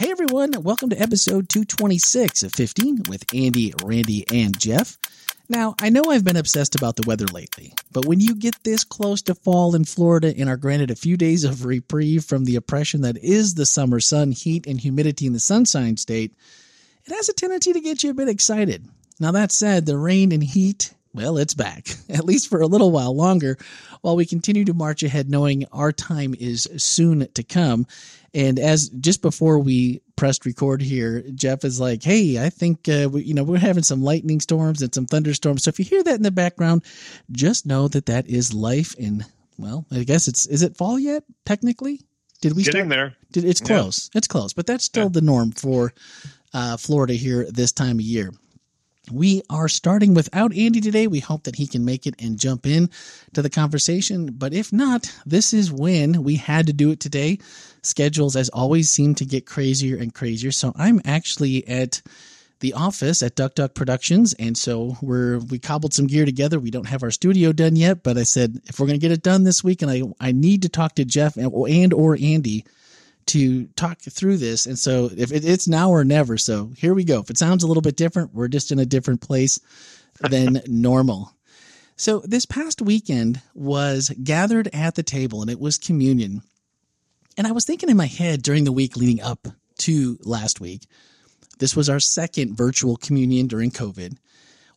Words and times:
Hey 0.00 0.12
everyone, 0.12 0.52
welcome 0.62 0.90
to 0.90 1.02
episode 1.02 1.48
226 1.48 2.44
of 2.44 2.52
15 2.52 3.02
with 3.08 3.24
Andy, 3.34 3.74
Randy, 3.82 4.24
and 4.32 4.56
Jeff. 4.56 4.96
Now, 5.48 5.74
I 5.80 5.88
know 5.88 6.04
I've 6.04 6.22
been 6.22 6.36
obsessed 6.36 6.76
about 6.76 6.94
the 6.94 7.02
weather 7.04 7.26
lately, 7.26 7.72
but 7.90 8.04
when 8.04 8.20
you 8.20 8.36
get 8.36 8.62
this 8.62 8.84
close 8.84 9.22
to 9.22 9.34
fall 9.34 9.74
in 9.74 9.84
Florida 9.84 10.32
and 10.38 10.48
are 10.48 10.56
granted 10.56 10.92
a 10.92 10.94
few 10.94 11.16
days 11.16 11.42
of 11.42 11.64
reprieve 11.64 12.24
from 12.24 12.44
the 12.44 12.54
oppression 12.54 13.00
that 13.00 13.18
is 13.18 13.56
the 13.56 13.66
summer 13.66 13.98
sun, 13.98 14.30
heat, 14.30 14.68
and 14.68 14.80
humidity 14.80 15.26
in 15.26 15.32
the 15.32 15.40
sunshine 15.40 15.96
state, 15.96 16.32
it 17.04 17.12
has 17.12 17.28
a 17.28 17.32
tendency 17.32 17.72
to 17.72 17.80
get 17.80 18.04
you 18.04 18.12
a 18.12 18.14
bit 18.14 18.28
excited. 18.28 18.86
Now, 19.18 19.32
that 19.32 19.50
said, 19.50 19.84
the 19.84 19.98
rain 19.98 20.30
and 20.30 20.44
heat 20.44 20.94
well, 21.14 21.38
it's 21.38 21.54
back, 21.54 21.88
at 22.08 22.24
least 22.24 22.48
for 22.48 22.60
a 22.60 22.66
little 22.66 22.92
while 22.92 23.14
longer, 23.14 23.58
while 24.02 24.14
we 24.14 24.26
continue 24.26 24.64
to 24.66 24.74
march 24.74 25.02
ahead, 25.02 25.28
knowing 25.28 25.64
our 25.72 25.90
time 25.90 26.34
is 26.38 26.68
soon 26.76 27.26
to 27.34 27.42
come. 27.42 27.86
And 28.34 28.58
as 28.58 28.88
just 28.90 29.22
before 29.22 29.58
we 29.58 30.02
pressed 30.16 30.44
record 30.44 30.82
here, 30.82 31.24
Jeff 31.34 31.64
is 31.64 31.80
like, 31.80 32.02
"Hey, 32.02 32.44
I 32.44 32.50
think 32.50 32.88
uh, 32.88 33.08
we, 33.10 33.22
you 33.22 33.34
know 33.34 33.42
we're 33.42 33.58
having 33.58 33.82
some 33.82 34.02
lightning 34.02 34.40
storms 34.40 34.82
and 34.82 34.94
some 34.94 35.06
thunderstorms. 35.06 35.64
So 35.64 35.70
if 35.70 35.78
you 35.78 35.84
hear 35.84 36.02
that 36.02 36.16
in 36.16 36.22
the 36.22 36.30
background, 36.30 36.84
just 37.32 37.66
know 37.66 37.88
that 37.88 38.06
that 38.06 38.26
is 38.28 38.52
life. 38.52 38.94
In 38.96 39.24
well, 39.56 39.86
I 39.90 40.04
guess 40.04 40.28
it's 40.28 40.46
is 40.46 40.62
it 40.62 40.76
fall 40.76 40.98
yet? 40.98 41.24
Technically, 41.46 42.02
did 42.40 42.54
we 42.54 42.62
getting 42.64 42.82
start? 42.82 42.88
there? 42.90 43.16
Did, 43.32 43.44
it's 43.44 43.60
close. 43.60 44.10
Yeah. 44.12 44.18
It's 44.18 44.28
close, 44.28 44.52
but 44.52 44.66
that's 44.66 44.84
still 44.84 45.04
yeah. 45.04 45.10
the 45.12 45.22
norm 45.22 45.52
for 45.52 45.92
uh, 46.52 46.76
Florida 46.76 47.14
here 47.14 47.46
this 47.50 47.72
time 47.72 47.96
of 47.96 48.02
year. 48.02 48.32
We 49.10 49.42
are 49.50 49.68
starting 49.68 50.14
without 50.14 50.54
Andy 50.54 50.80
today. 50.80 51.06
We 51.06 51.20
hope 51.20 51.44
that 51.44 51.56
he 51.56 51.66
can 51.66 51.84
make 51.84 52.06
it 52.06 52.14
and 52.18 52.38
jump 52.38 52.66
in 52.66 52.90
to 53.34 53.42
the 53.42 53.50
conversation. 53.50 54.32
But 54.32 54.52
if 54.52 54.72
not, 54.72 55.12
this 55.26 55.52
is 55.52 55.72
when 55.72 56.22
we 56.22 56.36
had 56.36 56.66
to 56.66 56.72
do 56.72 56.90
it 56.90 57.00
today. 57.00 57.38
Schedules, 57.82 58.36
as 58.36 58.48
always, 58.48 58.90
seem 58.90 59.14
to 59.16 59.24
get 59.24 59.46
crazier 59.46 59.96
and 59.96 60.12
crazier. 60.12 60.52
So 60.52 60.72
I'm 60.76 61.00
actually 61.04 61.66
at 61.68 62.02
the 62.60 62.72
office 62.72 63.22
at 63.22 63.36
Duck 63.36 63.54
Duck 63.54 63.74
Productions, 63.74 64.34
and 64.34 64.58
so 64.58 64.96
we're 65.00 65.38
we 65.38 65.58
cobbled 65.58 65.94
some 65.94 66.08
gear 66.08 66.24
together. 66.24 66.58
We 66.58 66.72
don't 66.72 66.88
have 66.88 67.02
our 67.02 67.10
studio 67.10 67.52
done 67.52 67.76
yet, 67.76 68.02
but 68.02 68.18
I 68.18 68.24
said 68.24 68.60
if 68.66 68.80
we're 68.80 68.86
going 68.86 68.98
to 68.98 69.04
get 69.04 69.12
it 69.12 69.22
done 69.22 69.44
this 69.44 69.62
week, 69.62 69.82
and 69.82 69.90
I 69.90 70.02
I 70.20 70.32
need 70.32 70.62
to 70.62 70.68
talk 70.68 70.96
to 70.96 71.04
Jeff 71.04 71.36
and, 71.36 71.52
and 71.52 71.94
or 71.94 72.18
Andy 72.20 72.64
to 73.28 73.66
talk 73.68 74.00
through 74.00 74.38
this. 74.38 74.66
And 74.66 74.78
so 74.78 75.10
if 75.16 75.32
it, 75.32 75.44
it's 75.44 75.68
now 75.68 75.90
or 75.90 76.04
never. 76.04 76.38
So 76.38 76.72
here 76.76 76.94
we 76.94 77.04
go. 77.04 77.20
If 77.20 77.30
it 77.30 77.38
sounds 77.38 77.62
a 77.62 77.66
little 77.66 77.82
bit 77.82 77.96
different, 77.96 78.34
we're 78.34 78.48
just 78.48 78.72
in 78.72 78.78
a 78.78 78.86
different 78.86 79.20
place 79.20 79.60
than 80.20 80.62
normal. 80.66 81.32
So 81.96 82.20
this 82.20 82.46
past 82.46 82.80
weekend 82.80 83.40
was 83.54 84.10
gathered 84.22 84.68
at 84.72 84.94
the 84.94 85.02
table 85.02 85.42
and 85.42 85.50
it 85.50 85.60
was 85.60 85.78
communion. 85.78 86.42
And 87.36 87.46
I 87.46 87.52
was 87.52 87.64
thinking 87.64 87.90
in 87.90 87.96
my 87.96 88.06
head 88.06 88.42
during 88.42 88.64
the 88.64 88.72
week 88.72 88.96
leading 88.96 89.22
up 89.22 89.48
to 89.78 90.18
last 90.22 90.60
week, 90.60 90.86
this 91.58 91.74
was 91.74 91.88
our 91.88 92.00
second 92.00 92.56
virtual 92.56 92.96
communion 92.96 93.46
during 93.46 93.70
COVID. 93.70 94.16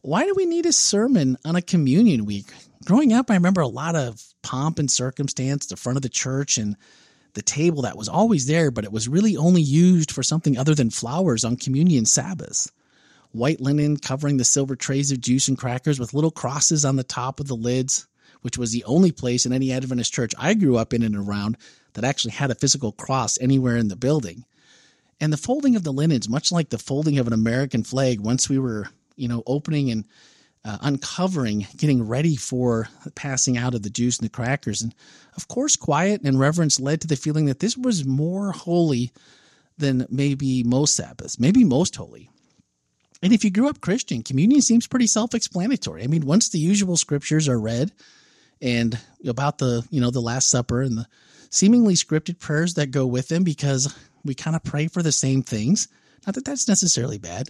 Why 0.01 0.25
do 0.25 0.33
we 0.35 0.45
need 0.45 0.65
a 0.65 0.73
sermon 0.73 1.37
on 1.45 1.55
a 1.55 1.61
communion 1.61 2.25
week? 2.25 2.47
Growing 2.85 3.13
up, 3.13 3.29
I 3.29 3.35
remember 3.35 3.61
a 3.61 3.67
lot 3.67 3.95
of 3.95 4.21
pomp 4.41 4.79
and 4.79 4.89
circumstance, 4.89 5.67
the 5.67 5.75
front 5.75 5.97
of 5.97 6.01
the 6.01 6.09
church, 6.09 6.57
and 6.57 6.75
the 7.33 7.41
table 7.41 7.83
that 7.83 7.97
was 7.97 8.09
always 8.09 8.45
there, 8.45 8.71
but 8.71 8.83
it 8.83 8.91
was 8.91 9.07
really 9.07 9.37
only 9.37 9.61
used 9.61 10.11
for 10.11 10.23
something 10.23 10.57
other 10.57 10.75
than 10.75 10.89
flowers 10.89 11.43
on 11.43 11.55
communion 11.55 12.05
Sabbaths. 12.05 12.71
White 13.31 13.61
linen 13.61 13.97
covering 13.97 14.37
the 14.37 14.43
silver 14.43 14.75
trays 14.75 15.11
of 15.11 15.21
juice 15.21 15.47
and 15.47 15.57
crackers 15.57 15.99
with 15.99 16.13
little 16.13 16.31
crosses 16.31 16.83
on 16.83 16.97
the 16.97 17.03
top 17.03 17.39
of 17.39 17.47
the 17.47 17.55
lids, 17.55 18.07
which 18.41 18.57
was 18.57 18.71
the 18.71 18.83
only 18.83 19.11
place 19.11 19.45
in 19.45 19.53
any 19.53 19.71
Adventist 19.71 20.13
church 20.13 20.33
I 20.37 20.53
grew 20.53 20.77
up 20.77 20.93
in 20.93 21.03
and 21.03 21.15
around 21.15 21.57
that 21.93 22.03
actually 22.03 22.31
had 22.31 22.51
a 22.51 22.55
physical 22.55 22.91
cross 22.91 23.37
anywhere 23.39 23.77
in 23.77 23.87
the 23.87 23.95
building. 23.95 24.45
And 25.19 25.31
the 25.31 25.37
folding 25.37 25.75
of 25.75 25.83
the 25.83 25.93
linens, 25.93 26.27
much 26.27 26.51
like 26.51 26.69
the 26.69 26.77
folding 26.77 27.19
of 27.19 27.27
an 27.27 27.33
American 27.33 27.83
flag, 27.83 28.19
once 28.19 28.49
we 28.49 28.57
were, 28.57 28.87
you 29.15 29.27
know, 29.27 29.43
opening 29.45 29.91
and 29.91 30.05
uh, 30.63 30.77
uncovering, 30.81 31.67
getting 31.77 32.07
ready 32.07 32.35
for 32.35 32.87
passing 33.15 33.57
out 33.57 33.73
of 33.73 33.83
the 33.83 33.89
juice 33.89 34.19
and 34.19 34.25
the 34.25 34.31
crackers. 34.31 34.81
And 34.81 34.93
of 35.35 35.47
course, 35.47 35.75
quiet 35.75 36.21
and 36.23 36.39
reverence 36.39 36.79
led 36.79 37.01
to 37.01 37.07
the 37.07 37.15
feeling 37.15 37.45
that 37.45 37.59
this 37.59 37.77
was 37.77 38.05
more 38.05 38.51
holy 38.51 39.11
than 39.77 40.05
maybe 40.09 40.63
most 40.63 40.95
Sabbaths, 40.95 41.39
maybe 41.39 41.63
most 41.63 41.95
holy. 41.95 42.29
And 43.23 43.33
if 43.33 43.43
you 43.43 43.51
grew 43.51 43.69
up 43.69 43.81
Christian, 43.81 44.23
communion 44.23 44.61
seems 44.61 44.87
pretty 44.87 45.07
self 45.07 45.33
explanatory. 45.33 46.03
I 46.03 46.07
mean, 46.07 46.25
once 46.25 46.49
the 46.49 46.59
usual 46.59 46.97
scriptures 46.97 47.47
are 47.47 47.59
read 47.59 47.91
and 48.61 48.97
about 49.25 49.57
the, 49.57 49.85
you 49.89 50.01
know, 50.01 50.11
the 50.11 50.21
Last 50.21 50.49
Supper 50.49 50.81
and 50.81 50.97
the 50.97 51.07
seemingly 51.49 51.93
scripted 51.95 52.39
prayers 52.39 52.75
that 52.75 52.91
go 52.91 53.05
with 53.05 53.27
them 53.27 53.43
because 53.43 53.93
we 54.23 54.33
kind 54.33 54.55
of 54.55 54.63
pray 54.63 54.87
for 54.87 55.03
the 55.03 55.11
same 55.11 55.43
things. 55.43 55.87
Not 56.25 56.35
that 56.35 56.45
that's 56.45 56.67
necessarily 56.67 57.17
bad. 57.17 57.49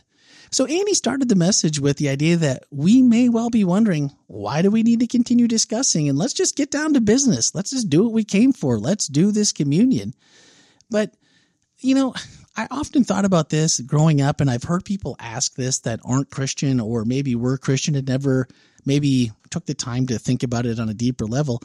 So 0.53 0.65
Andy 0.65 0.93
started 0.93 1.29
the 1.29 1.35
message 1.35 1.79
with 1.79 1.95
the 1.95 2.09
idea 2.09 2.35
that 2.35 2.65
we 2.71 3.01
may 3.01 3.29
well 3.29 3.49
be 3.49 3.63
wondering, 3.63 4.11
why 4.27 4.61
do 4.61 4.69
we 4.69 4.83
need 4.83 4.99
to 4.99 5.07
continue 5.07 5.47
discussing? 5.47 6.09
And 6.09 6.17
let's 6.17 6.33
just 6.33 6.57
get 6.57 6.69
down 6.69 6.93
to 6.93 7.01
business. 7.01 7.55
Let's 7.55 7.69
just 7.71 7.89
do 7.89 8.03
what 8.03 8.11
we 8.11 8.25
came 8.25 8.51
for. 8.51 8.77
Let's 8.77 9.07
do 9.07 9.31
this 9.31 9.53
communion. 9.53 10.13
But, 10.89 11.15
you 11.79 11.95
know, 11.95 12.13
I 12.57 12.67
often 12.69 13.05
thought 13.05 13.23
about 13.23 13.49
this 13.49 13.79
growing 13.79 14.19
up, 14.19 14.41
and 14.41 14.51
I've 14.51 14.63
heard 14.63 14.83
people 14.83 15.15
ask 15.19 15.55
this 15.55 15.79
that 15.79 16.01
aren't 16.03 16.31
Christian 16.31 16.81
or 16.81 17.05
maybe 17.05 17.33
were 17.33 17.57
Christian 17.57 17.95
and 17.95 18.07
never 18.07 18.49
maybe 18.85 19.31
took 19.51 19.65
the 19.67 19.73
time 19.73 20.07
to 20.07 20.19
think 20.19 20.43
about 20.43 20.65
it 20.65 20.79
on 20.79 20.89
a 20.89 20.93
deeper 20.93 21.25
level 21.25 21.61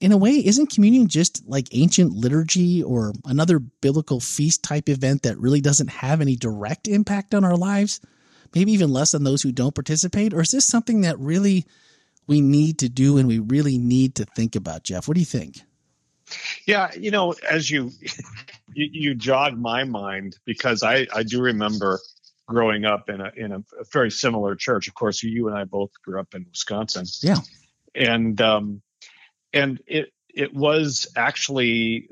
in 0.00 0.12
a 0.12 0.16
way, 0.16 0.32
isn't 0.32 0.72
communion 0.72 1.08
just 1.08 1.46
like 1.46 1.68
ancient 1.72 2.12
liturgy 2.12 2.82
or 2.82 3.12
another 3.24 3.58
biblical 3.58 4.20
feast 4.20 4.62
type 4.62 4.88
event 4.88 5.22
that 5.22 5.38
really 5.38 5.60
doesn't 5.60 5.88
have 5.88 6.20
any 6.20 6.36
direct 6.36 6.86
impact 6.86 7.34
on 7.34 7.44
our 7.44 7.56
lives? 7.56 8.00
Maybe 8.54 8.72
even 8.72 8.92
less 8.92 9.14
on 9.14 9.24
those 9.24 9.42
who 9.42 9.52
don't 9.52 9.74
participate? 9.74 10.32
Or 10.32 10.40
is 10.40 10.50
this 10.50 10.66
something 10.66 11.02
that 11.02 11.18
really 11.18 11.66
we 12.26 12.40
need 12.40 12.78
to 12.78 12.88
do 12.88 13.18
and 13.18 13.26
we 13.26 13.40
really 13.40 13.78
need 13.78 14.14
to 14.16 14.24
think 14.24 14.54
about, 14.54 14.84
Jeff? 14.84 15.08
What 15.08 15.14
do 15.14 15.20
you 15.20 15.26
think? 15.26 15.62
Yeah, 16.66 16.90
you 16.96 17.10
know, 17.10 17.34
as 17.48 17.70
you 17.70 17.90
you, 18.74 18.88
you 18.92 19.14
jog 19.14 19.58
my 19.58 19.84
mind 19.84 20.38
because 20.44 20.82
I 20.82 21.06
I 21.14 21.22
do 21.22 21.40
remember 21.40 22.00
growing 22.46 22.84
up 22.84 23.08
in 23.08 23.20
a 23.20 23.32
in 23.36 23.52
a, 23.52 23.58
a 23.58 23.84
very 23.92 24.10
similar 24.10 24.54
church. 24.54 24.88
Of 24.88 24.94
course, 24.94 25.22
you 25.22 25.48
and 25.48 25.56
I 25.56 25.64
both 25.64 25.90
grew 26.04 26.20
up 26.20 26.34
in 26.34 26.46
Wisconsin. 26.50 27.06
Yeah, 27.22 27.38
and 27.94 28.40
um, 28.40 28.82
and 29.52 29.80
it 29.86 30.12
it 30.28 30.54
was 30.54 31.06
actually 31.16 32.08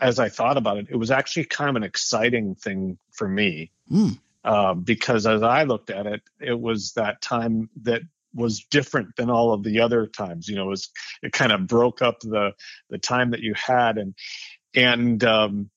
as 0.00 0.18
I 0.18 0.30
thought 0.30 0.56
about 0.56 0.78
it, 0.78 0.86
it 0.88 0.96
was 0.96 1.10
actually 1.10 1.44
kind 1.44 1.68
of 1.68 1.76
an 1.76 1.82
exciting 1.82 2.54
thing 2.54 2.98
for 3.12 3.28
me 3.28 3.70
mm. 3.90 4.18
uh, 4.44 4.74
because 4.74 5.26
as 5.26 5.42
I 5.42 5.64
looked 5.64 5.90
at 5.90 6.06
it, 6.06 6.22
it 6.40 6.58
was 6.58 6.92
that 6.92 7.20
time 7.20 7.68
that 7.82 8.00
was 8.32 8.64
different 8.70 9.16
than 9.16 9.28
all 9.28 9.52
of 9.52 9.62
the 9.62 9.80
other 9.80 10.06
times. 10.06 10.48
You 10.48 10.56
know, 10.56 10.66
it 10.66 10.70
was 10.70 10.90
it 11.22 11.32
kind 11.32 11.52
of 11.52 11.66
broke 11.66 12.00
up 12.00 12.20
the 12.20 12.52
the 12.88 12.98
time 12.98 13.30
that 13.32 13.40
you 13.40 13.54
had, 13.54 13.98
and 13.98 14.14
and 14.74 15.22
um, 15.24 15.70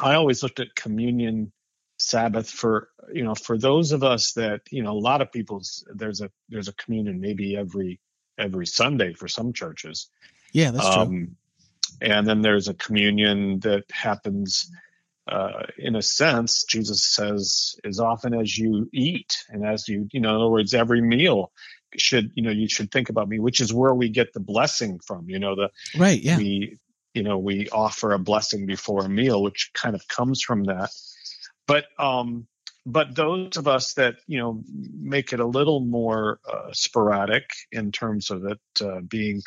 I 0.00 0.14
always 0.14 0.42
looked 0.42 0.60
at 0.60 0.74
communion 0.74 1.52
Sabbath 1.98 2.50
for 2.50 2.88
you 3.12 3.24
know 3.24 3.34
for 3.34 3.58
those 3.58 3.92
of 3.92 4.02
us 4.02 4.32
that 4.32 4.62
you 4.70 4.82
know 4.82 4.92
a 4.92 4.98
lot 4.98 5.20
of 5.20 5.32
people's 5.32 5.86
there's 5.94 6.20
a 6.20 6.30
there's 6.48 6.68
a 6.68 6.74
communion 6.74 7.20
maybe 7.20 7.56
every 7.56 8.00
every 8.38 8.66
Sunday 8.66 9.12
for 9.14 9.28
some 9.28 9.52
churches. 9.52 10.08
Yeah, 10.52 10.70
that's 10.70 10.86
um, 10.86 11.08
true. 11.08 11.28
And 12.00 12.26
then 12.26 12.42
there's 12.42 12.68
a 12.68 12.74
communion 12.74 13.60
that 13.60 13.84
happens, 13.90 14.70
uh, 15.30 15.66
in 15.78 15.96
a 15.96 16.02
sense, 16.02 16.64
Jesus 16.64 17.04
says, 17.04 17.76
as 17.84 18.00
often 18.00 18.34
as 18.34 18.56
you 18.58 18.88
eat 18.92 19.36
and 19.48 19.64
as 19.64 19.88
you, 19.88 20.08
you 20.12 20.20
know, 20.20 20.30
in 20.30 20.36
other 20.36 20.50
words, 20.50 20.74
every 20.74 21.00
meal 21.00 21.52
should, 21.96 22.32
you 22.34 22.42
know, 22.42 22.50
you 22.50 22.68
should 22.68 22.90
think 22.90 23.08
about 23.08 23.28
me, 23.28 23.38
which 23.38 23.60
is 23.60 23.72
where 23.72 23.94
we 23.94 24.08
get 24.08 24.32
the 24.32 24.40
blessing 24.40 24.98
from, 25.06 25.30
you 25.30 25.38
know, 25.38 25.54
the, 25.54 25.70
right. 25.96 26.20
Yeah. 26.20 26.36
We, 26.36 26.78
you 27.14 27.22
know, 27.22 27.38
we 27.38 27.68
offer 27.70 28.12
a 28.12 28.18
blessing 28.18 28.66
before 28.66 29.04
a 29.04 29.08
meal, 29.08 29.40
which 29.40 29.70
kind 29.72 29.94
of 29.94 30.06
comes 30.08 30.42
from 30.42 30.64
that. 30.64 30.90
But, 31.66 31.86
um, 31.98 32.48
but 32.86 33.14
those 33.14 33.56
of 33.56 33.66
us 33.66 33.94
that 33.94 34.16
you 34.26 34.38
know 34.38 34.62
make 34.92 35.32
it 35.32 35.40
a 35.40 35.46
little 35.46 35.80
more 35.80 36.40
uh, 36.50 36.70
sporadic 36.72 37.48
in 37.72 37.92
terms 37.92 38.30
of 38.30 38.44
it 38.44 38.60
uh, 38.82 39.00
being 39.00 39.42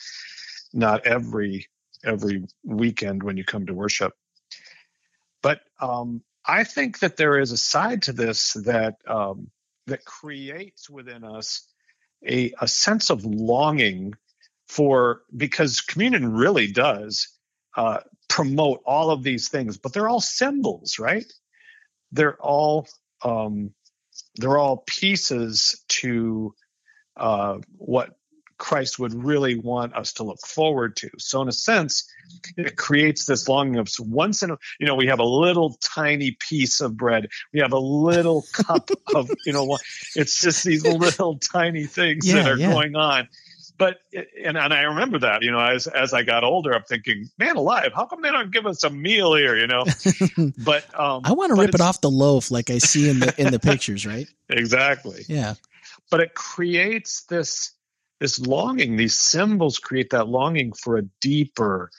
not 0.73 1.05
every 1.05 1.67
every 2.03 2.45
weekend 2.63 3.23
when 3.23 3.37
you 3.37 3.43
come 3.43 3.65
to 3.65 3.73
worship. 3.73 4.13
But 5.41 5.61
um, 5.79 6.21
i 6.47 6.63
think 6.63 6.99
that 6.99 7.17
there 7.17 7.37
is 7.37 7.51
a 7.51 7.57
side 7.57 8.03
to 8.03 8.13
this 8.13 8.53
that 8.53 8.95
um, 9.07 9.49
that 9.85 10.05
creates 10.05 10.89
within 10.89 11.23
us 11.23 11.67
a, 12.27 12.53
a 12.59 12.67
sense 12.67 13.09
of 13.09 13.25
longing 13.25 14.13
for 14.67 15.21
because 15.35 15.81
communion 15.81 16.33
really 16.33 16.71
does 16.71 17.29
uh, 17.75 17.99
promote 18.27 18.81
all 18.85 19.11
of 19.11 19.23
these 19.23 19.49
things 19.49 19.77
but 19.77 19.93
they're 19.93 20.09
all 20.09 20.21
symbols 20.21 20.99
right? 20.99 21.31
They're 22.11 22.37
all 22.41 22.87
um, 23.23 23.71
they're 24.35 24.57
all 24.57 24.83
pieces 24.87 25.83
to 25.89 26.53
uh, 27.15 27.57
what 27.77 28.11
Christ 28.57 28.97
would 28.97 29.13
really 29.13 29.57
want 29.57 29.95
us 29.95 30.13
to 30.13 30.23
look 30.23 30.39
forward 30.45 30.95
to. 30.97 31.09
So 31.19 31.41
in 31.41 31.47
a 31.47 31.51
sense, 31.51 32.11
it 32.57 32.75
creates 32.75 33.25
this 33.25 33.47
longing 33.47 33.77
of 33.77 33.87
once 33.99 34.41
in 34.41 34.51
a, 34.51 34.57
you 34.79 34.87
know, 34.87 34.95
we 34.95 35.07
have 35.07 35.19
a 35.19 35.25
little 35.25 35.77
tiny 35.81 36.37
piece 36.39 36.81
of 36.81 36.97
bread. 36.97 37.27
We 37.53 37.59
have 37.59 37.73
a 37.73 37.79
little 37.79 38.45
cup 38.53 38.89
of, 39.13 39.29
you 39.45 39.53
know, 39.53 39.77
it's 40.15 40.41
just 40.41 40.63
these 40.63 40.83
little 40.85 41.37
tiny 41.37 41.85
things 41.85 42.27
yeah, 42.27 42.43
that 42.43 42.51
are 42.51 42.57
yeah. 42.57 42.71
going 42.71 42.95
on. 42.95 43.27
But 43.77 43.97
and, 44.13 44.57
and 44.57 44.73
I 44.73 44.81
remember 44.81 45.19
that, 45.19 45.43
you 45.43 45.51
know, 45.51 45.59
as 45.59 45.87
as 45.87 46.13
I 46.13 46.23
got 46.23 46.43
older, 46.43 46.73
I'm 46.73 46.83
thinking, 46.83 47.29
man 47.37 47.57
alive, 47.57 47.91
how 47.95 48.05
come 48.05 48.21
they 48.21 48.31
don't 48.31 48.51
give 48.51 48.65
us 48.65 48.83
a 48.83 48.89
meal 48.89 49.35
here, 49.35 49.55
you 49.55 49.67
know? 49.67 49.85
but 50.57 50.83
um 50.99 51.21
I 51.23 51.33
want 51.33 51.55
to 51.55 51.61
rip 51.61 51.75
it 51.75 51.81
off 51.81 52.01
the 52.01 52.09
loaf 52.09 52.49
like 52.49 52.69
I 52.69 52.79
see 52.79 53.09
in 53.09 53.19
the 53.19 53.33
in 53.37 53.51
the 53.51 53.59
pictures, 53.71 54.05
right? 54.05 54.27
Exactly. 54.49 55.23
Yeah. 55.27 55.55
But 56.09 56.21
it 56.21 56.33
creates 56.33 57.23
this 57.23 57.73
this 58.19 58.39
longing, 58.39 58.95
these 58.95 59.17
symbols 59.17 59.77
create 59.77 60.09
that 60.09 60.27
longing 60.27 60.73
for 60.73 60.97
a 60.97 61.03
deeper, 61.21 61.91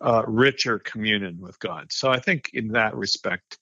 uh, 0.00 0.22
richer 0.26 0.78
communion 0.78 1.40
with 1.40 1.58
God. 1.58 1.90
So 1.90 2.10
I 2.10 2.20
think 2.20 2.50
in 2.52 2.68
that 2.68 2.94
respect, 2.94 3.58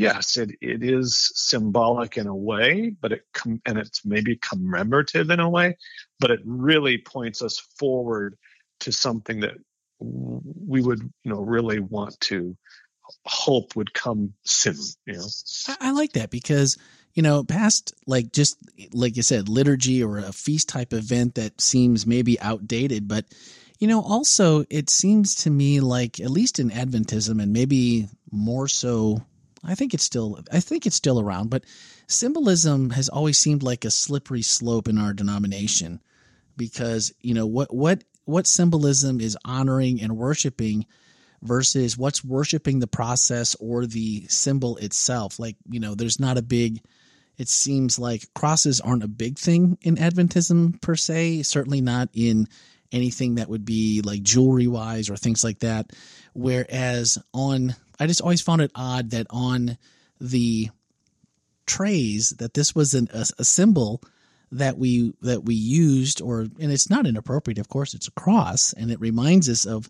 yes, 0.00 0.36
it, 0.36 0.50
it 0.60 0.82
is 0.82 1.32
symbolic 1.34 2.16
in 2.16 2.26
a 2.26 2.34
way, 2.34 2.94
but 3.00 3.12
it 3.12 3.22
com- 3.32 3.60
and 3.66 3.78
it's 3.78 4.04
maybe 4.04 4.36
commemorative 4.36 5.30
in 5.30 5.40
a 5.40 5.48
way, 5.48 5.76
but 6.18 6.30
it 6.30 6.40
really 6.44 6.98
points 6.98 7.42
us 7.42 7.58
forward 7.78 8.36
to 8.80 8.92
something 8.92 9.40
that 9.40 9.54
we 10.00 10.80
would, 10.80 11.00
you 11.00 11.32
know, 11.32 11.40
really 11.40 11.80
want 11.80 12.18
to 12.20 12.56
hope 13.26 13.76
would 13.76 13.92
come 13.92 14.32
soon. 14.44 14.76
You 15.06 15.14
know, 15.14 15.26
I, 15.68 15.76
I 15.80 15.90
like 15.92 16.12
that 16.12 16.30
because 16.30 16.78
you 17.14 17.22
know, 17.22 17.42
past 17.44 17.94
like 18.06 18.32
just 18.32 18.56
like 18.92 19.16
you 19.16 19.22
said, 19.22 19.48
liturgy 19.48 20.02
or 20.02 20.18
a 20.18 20.32
feast 20.32 20.68
type 20.68 20.92
event 20.92 21.34
that 21.34 21.60
seems 21.60 22.06
maybe 22.06 22.40
outdated, 22.40 23.08
but 23.08 23.26
you 23.78 23.88
know, 23.88 24.02
also 24.02 24.64
it 24.70 24.90
seems 24.90 25.34
to 25.36 25.50
me 25.50 25.80
like 25.80 26.20
at 26.20 26.30
least 26.30 26.58
in 26.58 26.70
Adventism 26.70 27.42
and 27.42 27.52
maybe 27.52 28.08
more 28.30 28.68
so, 28.68 29.22
I 29.64 29.74
think 29.74 29.94
it's 29.94 30.04
still 30.04 30.40
I 30.52 30.60
think 30.60 30.86
it's 30.86 30.96
still 30.96 31.20
around, 31.20 31.50
but 31.50 31.64
symbolism 32.06 32.90
has 32.90 33.08
always 33.08 33.38
seemed 33.38 33.62
like 33.62 33.84
a 33.84 33.90
slippery 33.90 34.42
slope 34.42 34.88
in 34.88 34.98
our 34.98 35.12
denomination 35.12 36.00
because, 36.56 37.12
you 37.20 37.34
know, 37.34 37.46
what 37.46 37.74
what 37.74 38.04
what 38.24 38.46
symbolism 38.46 39.20
is 39.20 39.36
honoring 39.44 40.00
and 40.00 40.16
worshiping 40.16 40.86
versus 41.42 41.96
what's 41.96 42.24
worshiping 42.24 42.78
the 42.78 42.86
process 42.86 43.56
or 43.60 43.86
the 43.86 44.26
symbol 44.28 44.76
itself. 44.76 45.38
Like, 45.38 45.56
you 45.68 45.80
know, 45.80 45.94
there's 45.94 46.20
not 46.20 46.38
a 46.38 46.42
big 46.42 46.80
it 47.40 47.48
seems 47.48 47.98
like 47.98 48.28
crosses 48.34 48.82
aren't 48.82 49.02
a 49.02 49.08
big 49.08 49.38
thing 49.38 49.78
in 49.80 49.96
Adventism 49.96 50.78
per 50.82 50.94
se, 50.94 51.42
certainly 51.44 51.80
not 51.80 52.10
in 52.12 52.46
anything 52.92 53.36
that 53.36 53.48
would 53.48 53.64
be 53.64 54.02
like 54.04 54.22
jewelry 54.22 54.66
wise 54.66 55.08
or 55.08 55.16
things 55.16 55.42
like 55.42 55.60
that. 55.60 55.90
Whereas 56.34 57.16
on, 57.32 57.74
I 58.00 58.06
just 58.06 58.20
always 58.20 58.40
found 58.40 58.62
it 58.62 58.72
odd 58.74 59.10
that 59.10 59.26
on 59.30 59.78
the 60.20 60.70
trays 61.66 62.30
that 62.38 62.54
this 62.54 62.74
was 62.74 62.94
an, 62.94 63.08
a, 63.12 63.26
a 63.38 63.44
symbol 63.44 64.02
that 64.52 64.76
we 64.76 65.12
that 65.22 65.44
we 65.44 65.54
used 65.54 66.20
or 66.20 66.40
and 66.40 66.72
it's 66.72 66.90
not 66.90 67.06
inappropriate 67.06 67.58
of 67.58 67.68
course 67.68 67.94
it's 67.94 68.08
a 68.08 68.12
cross 68.12 68.72
and 68.72 68.90
it 68.90 68.98
reminds 68.98 69.48
us 69.48 69.64
of 69.64 69.88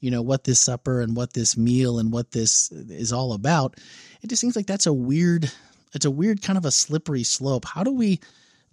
you 0.00 0.10
know 0.10 0.22
what 0.22 0.44
this 0.44 0.58
supper 0.58 1.02
and 1.02 1.14
what 1.14 1.34
this 1.34 1.58
meal 1.58 1.98
and 1.98 2.10
what 2.10 2.30
this 2.30 2.70
is 2.72 3.12
all 3.12 3.34
about 3.34 3.76
it 4.22 4.30
just 4.30 4.40
seems 4.40 4.56
like 4.56 4.66
that's 4.66 4.86
a 4.86 4.92
weird 4.92 5.52
it's 5.94 6.04
a 6.04 6.10
weird 6.10 6.42
kind 6.42 6.56
of 6.56 6.64
a 6.64 6.70
slippery 6.70 7.22
slope. 7.22 7.64
How 7.64 7.82
do 7.82 7.92
we 7.92 8.20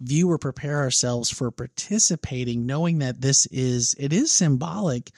view 0.00 0.30
or 0.30 0.38
prepare 0.38 0.78
ourselves 0.78 1.30
for 1.30 1.50
participating 1.50 2.66
knowing 2.66 2.98
that 2.98 3.20
this 3.20 3.46
is 3.46 3.94
it 3.98 4.12
is 4.12 4.30
symbolic 4.30 5.10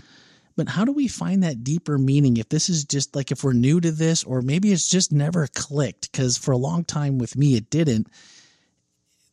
but 0.59 0.69
how 0.69 0.85
do 0.85 0.91
we 0.91 1.07
find 1.07 1.45
that 1.45 1.63
deeper 1.63 1.99
meaning 1.99 2.37
if 2.37 2.49
this 2.49 2.69
is 2.69 2.83
just 2.85 3.15
like 3.15 3.31
if 3.31 3.45
we're 3.45 3.53
new 3.53 3.81
to 3.81 3.93
this 3.93 4.25
or 4.25 4.43
maybe 4.43 4.73
it's 4.73 4.89
just 4.89 5.13
never 5.13 5.47
clicked? 5.55 6.11
Because 6.11 6.37
for 6.37 6.51
a 6.51 6.57
long 6.57 6.83
time 6.83 7.17
with 7.17 7.37
me 7.37 7.55
it 7.55 7.71
didn't. 7.71 8.09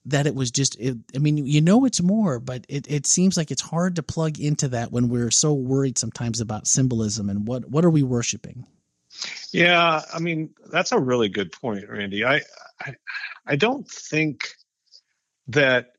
That 0.06 0.28
it 0.28 0.36
was 0.36 0.52
just 0.52 0.80
it, 0.80 0.98
i 1.16 1.18
mean 1.18 1.38
you 1.48 1.62
know 1.62 1.86
it's 1.86 2.00
more 2.00 2.40
but 2.40 2.64
it, 2.70 2.86
it 2.88 3.08
seems 3.08 3.38
like 3.38 3.50
it's 3.50 3.64
hard 3.64 3.96
to 3.96 4.04
plug 4.04 4.40
into 4.40 4.68
that 4.68 4.92
when 4.92 5.10
we're 5.10 5.32
so 5.32 5.52
worried 5.52 5.98
sometimes 5.98 6.42
about 6.42 6.68
symbolism 6.68 7.28
and 7.28 7.48
what 7.48 7.68
what 7.68 7.84
are 7.84 7.90
we 7.90 8.04
worshiping? 8.04 8.68
Yeah, 9.52 10.04
I 10.14 10.20
mean 10.20 10.52
that's 10.72 10.92
a 10.92 11.00
really 11.00 11.30
good 11.30 11.52
point, 11.52 11.90
Randy. 11.90 12.24
I, 12.24 12.42
I, 12.80 12.94
I 13.48 13.56
don't 13.56 13.90
think 13.90 14.50
that 15.48 15.95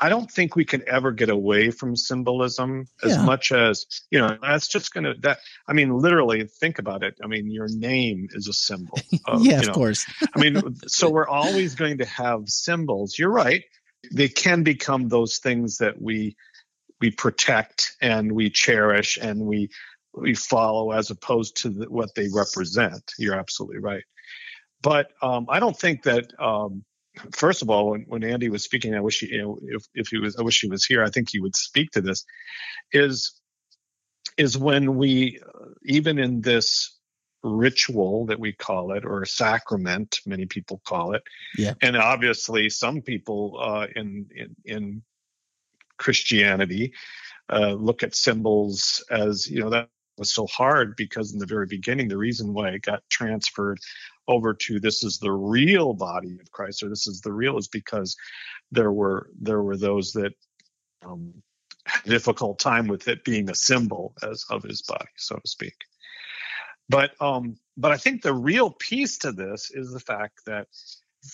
I 0.00 0.08
don't 0.08 0.30
think 0.30 0.56
we 0.56 0.64
can 0.64 0.82
ever 0.88 1.12
get 1.12 1.30
away 1.30 1.70
from 1.70 1.96
symbolism 1.96 2.86
as 3.02 3.12
yeah. 3.12 3.24
much 3.24 3.52
as 3.52 3.86
you 4.10 4.18
know. 4.18 4.36
That's 4.42 4.68
just 4.68 4.92
gonna 4.92 5.14
that. 5.20 5.38
I 5.66 5.72
mean, 5.72 5.96
literally, 5.96 6.44
think 6.44 6.78
about 6.78 7.02
it. 7.02 7.14
I 7.22 7.26
mean, 7.26 7.50
your 7.50 7.68
name 7.68 8.28
is 8.32 8.48
a 8.48 8.52
symbol. 8.52 8.98
Of, 9.26 9.44
yeah, 9.44 9.60
of 9.60 9.66
know, 9.66 9.72
course. 9.72 10.06
I 10.34 10.38
mean, 10.40 10.60
so 10.86 11.10
we're 11.10 11.28
always 11.28 11.74
going 11.74 11.98
to 11.98 12.06
have 12.06 12.48
symbols. 12.48 13.18
You're 13.18 13.30
right. 13.30 13.62
They 14.12 14.28
can 14.28 14.62
become 14.62 15.08
those 15.08 15.38
things 15.38 15.78
that 15.78 16.00
we 16.00 16.36
we 17.00 17.10
protect 17.10 17.96
and 18.00 18.32
we 18.32 18.50
cherish 18.50 19.18
and 19.20 19.40
we 19.40 19.70
we 20.14 20.34
follow 20.34 20.90
as 20.90 21.10
opposed 21.10 21.62
to 21.62 21.70
the, 21.70 21.90
what 21.90 22.14
they 22.14 22.28
represent. 22.34 23.12
You're 23.18 23.38
absolutely 23.38 23.78
right. 23.78 24.04
But 24.82 25.12
um, 25.22 25.46
I 25.48 25.60
don't 25.60 25.76
think 25.76 26.04
that. 26.04 26.32
Um, 26.38 26.84
first 27.32 27.62
of 27.62 27.70
all, 27.70 27.90
when, 27.90 28.04
when 28.08 28.24
Andy 28.24 28.48
was 28.48 28.64
speaking, 28.64 28.94
I 28.94 29.00
wish 29.00 29.20
he, 29.20 29.28
you 29.28 29.42
know, 29.42 29.58
if, 29.62 29.84
if 29.94 30.08
he 30.08 30.18
was, 30.18 30.36
I 30.36 30.42
wish 30.42 30.60
he 30.60 30.68
was 30.68 30.84
here. 30.84 31.02
I 31.02 31.10
think 31.10 31.28
he 31.30 31.40
would 31.40 31.56
speak 31.56 31.90
to 31.92 32.00
this. 32.00 32.24
Is 32.92 33.40
is 34.36 34.56
when 34.56 34.96
we, 34.96 35.40
uh, 35.44 35.66
even 35.84 36.18
in 36.18 36.40
this 36.40 36.96
ritual 37.42 38.26
that 38.26 38.38
we 38.38 38.52
call 38.52 38.92
it, 38.92 39.04
or 39.04 39.24
sacrament, 39.24 40.18
many 40.26 40.46
people 40.46 40.80
call 40.84 41.14
it, 41.14 41.22
yeah, 41.56 41.74
and 41.82 41.96
obviously 41.96 42.70
some 42.70 43.02
people 43.02 43.58
uh, 43.60 43.86
in, 43.94 44.26
in 44.34 44.56
in 44.64 45.02
Christianity 45.98 46.92
uh, 47.50 47.72
look 47.72 48.02
at 48.02 48.14
symbols 48.14 49.04
as 49.10 49.48
you 49.50 49.60
know 49.60 49.70
that 49.70 49.88
was 50.20 50.32
so 50.32 50.46
hard 50.46 50.94
because 50.96 51.32
in 51.32 51.38
the 51.38 51.46
very 51.46 51.66
beginning, 51.66 52.06
the 52.06 52.16
reason 52.16 52.52
why 52.52 52.68
it 52.68 52.82
got 52.82 53.02
transferred 53.10 53.80
over 54.30 54.54
to 54.54 54.80
this 54.80 55.04
is 55.04 55.18
the 55.18 55.32
real 55.32 55.92
body 55.94 56.38
of 56.40 56.50
Christ, 56.52 56.82
or 56.82 56.88
this 56.88 57.06
is 57.06 57.20
the 57.20 57.32
real, 57.32 57.58
is 57.58 57.68
because 57.68 58.16
there 58.70 58.92
were 58.92 59.30
there 59.40 59.62
were 59.62 59.76
those 59.76 60.12
that 60.12 60.32
um, 61.04 61.34
had 61.86 62.06
a 62.06 62.10
difficult 62.10 62.58
time 62.58 62.86
with 62.86 63.08
it 63.08 63.24
being 63.24 63.50
a 63.50 63.54
symbol 63.54 64.14
as 64.22 64.44
of 64.50 64.62
his 64.62 64.82
body, 64.82 65.10
so 65.16 65.36
to 65.36 65.48
speak. 65.48 65.74
But 66.88 67.12
um, 67.20 67.56
but 67.76 67.92
I 67.92 67.96
think 67.96 68.22
the 68.22 68.34
real 68.34 68.70
piece 68.70 69.18
to 69.18 69.32
this 69.32 69.70
is 69.72 69.92
the 69.92 70.00
fact 70.00 70.40
that 70.46 70.68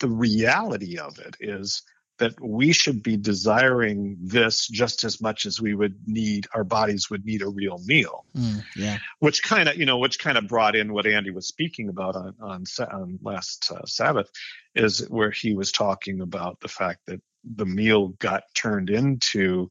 the 0.01 0.09
reality 0.09 0.99
of 0.99 1.19
it 1.19 1.37
is 1.41 1.83
that 2.19 2.41
we 2.41 2.73
should 2.73 3.03
be 3.03 3.17
desiring 3.17 4.17
this 4.21 4.67
just 4.67 5.05
as 5.05 5.21
much 5.21 5.45
as 5.45 5.61
we 5.61 5.75
would 5.75 5.97
need 6.07 6.47
our 6.55 6.65
bodies 6.65 7.11
would 7.11 7.25
need 7.25 7.43
a 7.43 7.49
real 7.49 7.79
meal. 7.85 8.25
Mm, 8.37 8.65
yeah. 8.75 8.99
Which 9.19 9.43
kind 9.43 9.69
of 9.69 9.77
you 9.77 9.87
know 9.87 9.99
which 9.99 10.19
kind 10.19 10.39
of 10.39 10.49
brought 10.49 10.77
in 10.77 10.93
what 10.93 11.07
Andy 11.07 11.31
was 11.31 11.47
speaking 11.47 11.89
about 11.89 12.17
on 12.17 12.35
on, 12.41 12.65
on 12.91 13.19
last 13.23 13.71
uh, 13.71 13.85
Sabbath 13.85 14.31
is 14.75 15.07
where 15.09 15.31
he 15.31 15.55
was 15.55 15.73
talking 15.73 16.21
about 16.21 16.61
the 16.61 16.69
fact 16.69 17.01
that 17.07 17.21
the 17.45 17.67
meal 17.67 18.09
got 18.09 18.43
turned 18.55 18.91
into 18.91 19.71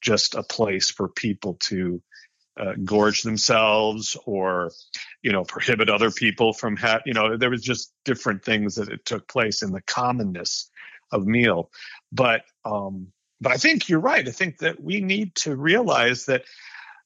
just 0.00 0.34
a 0.34 0.42
place 0.42 0.90
for 0.90 1.08
people 1.08 1.54
to 1.60 2.02
uh, 2.56 2.74
gorge 2.84 3.22
themselves 3.22 4.16
or 4.26 4.70
you 5.22 5.32
know 5.32 5.44
prohibit 5.44 5.88
other 5.88 6.10
people 6.10 6.52
from 6.52 6.76
ha- 6.76 7.00
you 7.06 7.14
know 7.14 7.36
there 7.36 7.50
was 7.50 7.62
just 7.62 7.92
different 8.04 8.44
things 8.44 8.74
that 8.74 8.88
it 8.88 9.04
took 9.04 9.26
place 9.28 9.62
in 9.62 9.72
the 9.72 9.82
commonness 9.82 10.70
of 11.12 11.26
meal. 11.26 11.70
But 12.12 12.42
um, 12.64 13.08
but 13.40 13.52
I 13.52 13.56
think 13.56 13.88
you're 13.88 14.00
right. 14.00 14.26
I 14.26 14.30
think 14.30 14.58
that 14.58 14.82
we 14.82 15.00
need 15.00 15.34
to 15.36 15.56
realize 15.56 16.26
that 16.26 16.44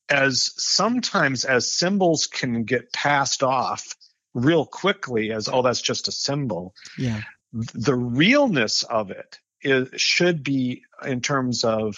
as 0.08 0.52
sometimes 0.56 1.44
as 1.44 1.73
symbols 1.73 2.26
can 2.26 2.64
get 2.64 2.92
passed 2.92 3.42
off 3.42 3.96
real 4.34 4.66
quickly 4.66 5.32
as 5.32 5.49
oh 5.49 5.62
that's 5.62 5.80
just 5.80 6.08
a 6.08 6.12
symbol. 6.12 6.75
Yeah. 6.99 7.23
The 7.52 7.94
realness 7.94 8.82
of 8.82 9.11
it 9.11 9.38
is 9.62 9.88
should 10.00 10.42
be 10.42 10.82
in 11.04 11.20
terms 11.20 11.64
of 11.64 11.96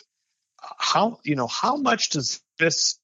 how 0.79 1.19
you 1.25 1.35
know 1.35 1.47
how 1.47 1.77
much 1.77 2.11
does 2.11 2.41
this 2.59 2.99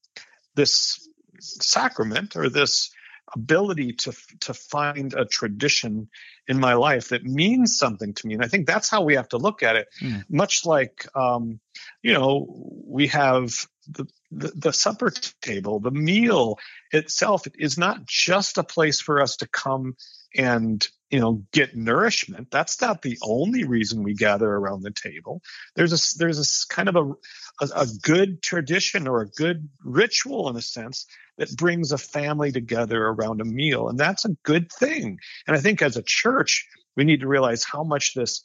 this 0.54 1.08
sacrament 1.40 2.36
or 2.36 2.48
this 2.48 2.90
ability 3.34 3.92
to 3.92 4.12
to 4.40 4.54
find 4.54 5.14
a 5.14 5.24
tradition 5.24 6.08
in 6.48 6.58
my 6.58 6.74
life 6.74 7.08
that 7.08 7.24
means 7.24 7.78
something 7.78 8.14
to 8.14 8.26
me. 8.26 8.34
And 8.34 8.44
i 8.44 8.48
think 8.48 8.66
that's 8.66 8.90
how 8.90 9.02
we 9.02 9.14
have 9.14 9.28
to 9.28 9.38
look 9.38 9.62
at 9.62 9.76
it. 9.76 9.88
Mm. 10.00 10.24
much 10.28 10.64
like 10.66 11.06
um, 11.14 11.60
you 12.02 12.12
know 12.12 12.46
we 12.86 13.08
have 13.08 13.66
the, 13.88 14.06
the, 14.30 14.52
the 14.54 14.72
supper 14.72 15.12
table 15.40 15.80
the 15.80 15.90
meal 15.90 16.58
itself 16.90 17.42
is 17.58 17.78
not 17.78 18.06
just 18.06 18.58
a 18.58 18.64
place 18.64 19.00
for 19.00 19.20
us 19.20 19.36
to 19.36 19.48
come 19.48 19.96
and 20.34 20.88
you 21.10 21.20
know 21.20 21.42
get 21.52 21.76
nourishment. 21.76 22.50
That's 22.50 22.80
not 22.80 23.02
the 23.02 23.18
only 23.22 23.64
reason 23.64 24.02
we 24.02 24.14
gather 24.14 24.50
around 24.50 24.82
the 24.82 24.90
table. 24.90 25.42
There's 25.76 25.92
a 25.92 26.18
there's 26.18 26.38
a 26.38 26.74
kind 26.74 26.88
of 26.88 26.96
a 26.96 27.64
a, 27.64 27.82
a 27.82 27.86
good 28.02 28.42
tradition 28.42 29.06
or 29.06 29.20
a 29.20 29.28
good 29.28 29.68
ritual 29.84 30.48
in 30.48 30.56
a 30.56 30.62
sense 30.62 31.06
that 31.42 31.56
brings 31.56 31.90
a 31.90 31.98
family 31.98 32.52
together 32.52 33.04
around 33.04 33.40
a 33.40 33.44
meal 33.44 33.88
and 33.88 33.98
that's 33.98 34.24
a 34.24 34.36
good 34.44 34.70
thing. 34.70 35.18
And 35.46 35.56
i 35.56 35.60
think 35.60 35.82
as 35.82 35.96
a 35.96 36.02
church 36.02 36.68
we 36.96 37.04
need 37.04 37.20
to 37.20 37.26
realize 37.26 37.64
how 37.64 37.82
much 37.82 38.14
this 38.14 38.44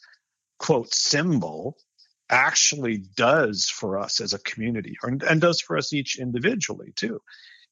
quote 0.57 0.93
symbol 0.93 1.77
actually 2.29 2.97
does 3.15 3.69
for 3.69 3.99
us 3.99 4.19
as 4.19 4.33
a 4.33 4.39
community 4.39 4.97
and 5.03 5.41
does 5.41 5.61
for 5.61 5.77
us 5.77 5.93
each 5.93 6.17
individually 6.19 6.91
too. 6.95 7.21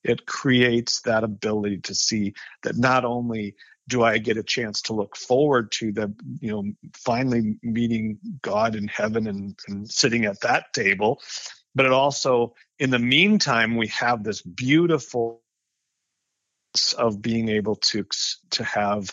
It 0.04 0.28
creates 0.28 1.02
that 1.02 1.24
ability 1.24 1.80
to 1.80 1.96
see 1.96 2.36
that 2.62 2.78
not 2.78 3.04
only 3.04 3.56
do 3.88 4.04
I 4.04 4.20
get 4.20 4.38
a 4.38 4.44
chance 4.44 4.84
to 4.84 4.94
look 4.94 5.16
forward 5.16 5.72
to 5.74 5.92
the, 5.92 6.14
you 6.40 6.52
know, 6.52 6.64
finally 6.94 7.58
meeting 7.64 8.20
God 8.42 8.76
in 8.76 8.88
heaven 8.88 9.28
and, 9.28 9.58
and 9.68 9.90
sitting 9.90 10.26
at 10.26 10.42
that 10.42 10.74
table, 10.74 11.20
but 11.76 11.86
it 11.86 11.92
also, 11.92 12.56
in 12.80 12.90
the 12.90 13.00
meantime, 13.00 13.76
we 13.76 13.88
have 13.88 14.24
this 14.24 14.42
beautiful 14.42 15.42
of 16.98 17.22
being 17.22 17.50
able 17.50 17.76
to 17.76 18.06
to 18.52 18.64
have 18.64 19.12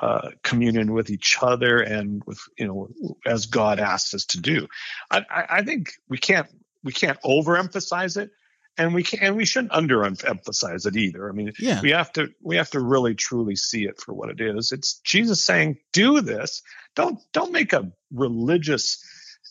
uh, 0.00 0.30
communion 0.42 0.92
with 0.92 1.10
each 1.10 1.38
other 1.40 1.80
and 1.80 2.22
with 2.26 2.40
you 2.58 2.66
know 2.66 2.88
as 3.26 3.46
God 3.46 3.78
asks 3.78 4.14
us 4.14 4.24
to 4.26 4.40
do. 4.40 4.66
I, 5.10 5.24
I 5.30 5.62
think 5.62 5.92
we 6.08 6.18
can't 6.18 6.48
we 6.82 6.92
can't 6.92 7.20
overemphasize 7.22 8.16
it, 8.16 8.30
and 8.78 8.94
we 8.94 9.02
can 9.02 9.20
and 9.20 9.36
we 9.36 9.44
shouldn't 9.44 9.72
underemphasize 9.72 10.86
it 10.86 10.96
either. 10.96 11.28
I 11.28 11.32
mean, 11.32 11.52
yeah. 11.58 11.80
we 11.80 11.90
have 11.90 12.12
to 12.14 12.28
we 12.42 12.56
have 12.56 12.70
to 12.70 12.80
really 12.80 13.14
truly 13.14 13.56
see 13.56 13.84
it 13.84 14.00
for 14.00 14.14
what 14.14 14.30
it 14.30 14.40
is. 14.40 14.72
It's 14.72 14.98
Jesus 15.00 15.42
saying, 15.42 15.78
"Do 15.92 16.20
this." 16.20 16.62
Don't 16.94 17.20
don't 17.32 17.52
make 17.52 17.72
a 17.72 17.92
religious 18.12 19.02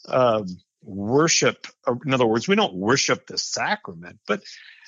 uh, 0.08 0.44
worship. 0.84 1.68
In 2.06 2.14
other 2.14 2.26
words, 2.26 2.48
we 2.48 2.56
don't 2.56 2.74
worship 2.74 3.28
the 3.28 3.38
sacrament, 3.38 4.20
but 4.28 4.42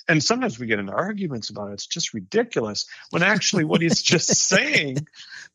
and 0.08 0.22
sometimes 0.22 0.60
we 0.60 0.68
get 0.68 0.80
into 0.80 0.92
arguments 0.92 1.50
about 1.50 1.70
it. 1.70 1.74
It's 1.74 1.88
just 1.88 2.14
ridiculous. 2.14 2.86
When 3.12 3.24
actually, 3.24 3.64
what 3.64 3.82
he's 3.82 4.02
just 4.02 4.28
saying, 4.48 5.08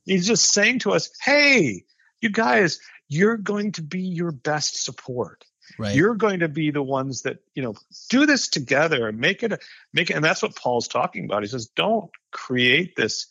he's 0.05 0.27
just 0.27 0.53
saying 0.53 0.81
to 0.81 0.93
us, 0.93 1.11
"Hey, 1.23 1.85
you 2.21 2.31
guys, 2.31 2.81
you're 3.09 3.37
going 3.37 3.73
to 3.73 3.83
be 3.83 4.03
your 4.03 4.33
best 4.33 4.83
support." 4.83 5.45
Right. 5.79 5.95
You're 5.95 6.15
going 6.15 6.41
to 6.41 6.49
be 6.49 6.71
the 6.71 6.83
ones 6.83 7.23
that, 7.23 7.39
you 7.55 7.63
know, 7.63 7.75
do 8.09 8.25
this 8.25 8.49
together 8.49 9.07
and 9.07 9.19
make 9.19 9.43
it, 9.43 9.53
a, 9.53 9.59
make 9.93 10.09
it. 10.09 10.15
And 10.15 10.25
that's 10.25 10.43
what 10.43 10.57
Paul's 10.57 10.89
talking 10.89 11.27
about. 11.27 11.43
He 11.43 11.49
says, 11.49 11.67
don't 11.67 12.11
create 12.33 12.97
this 12.97 13.27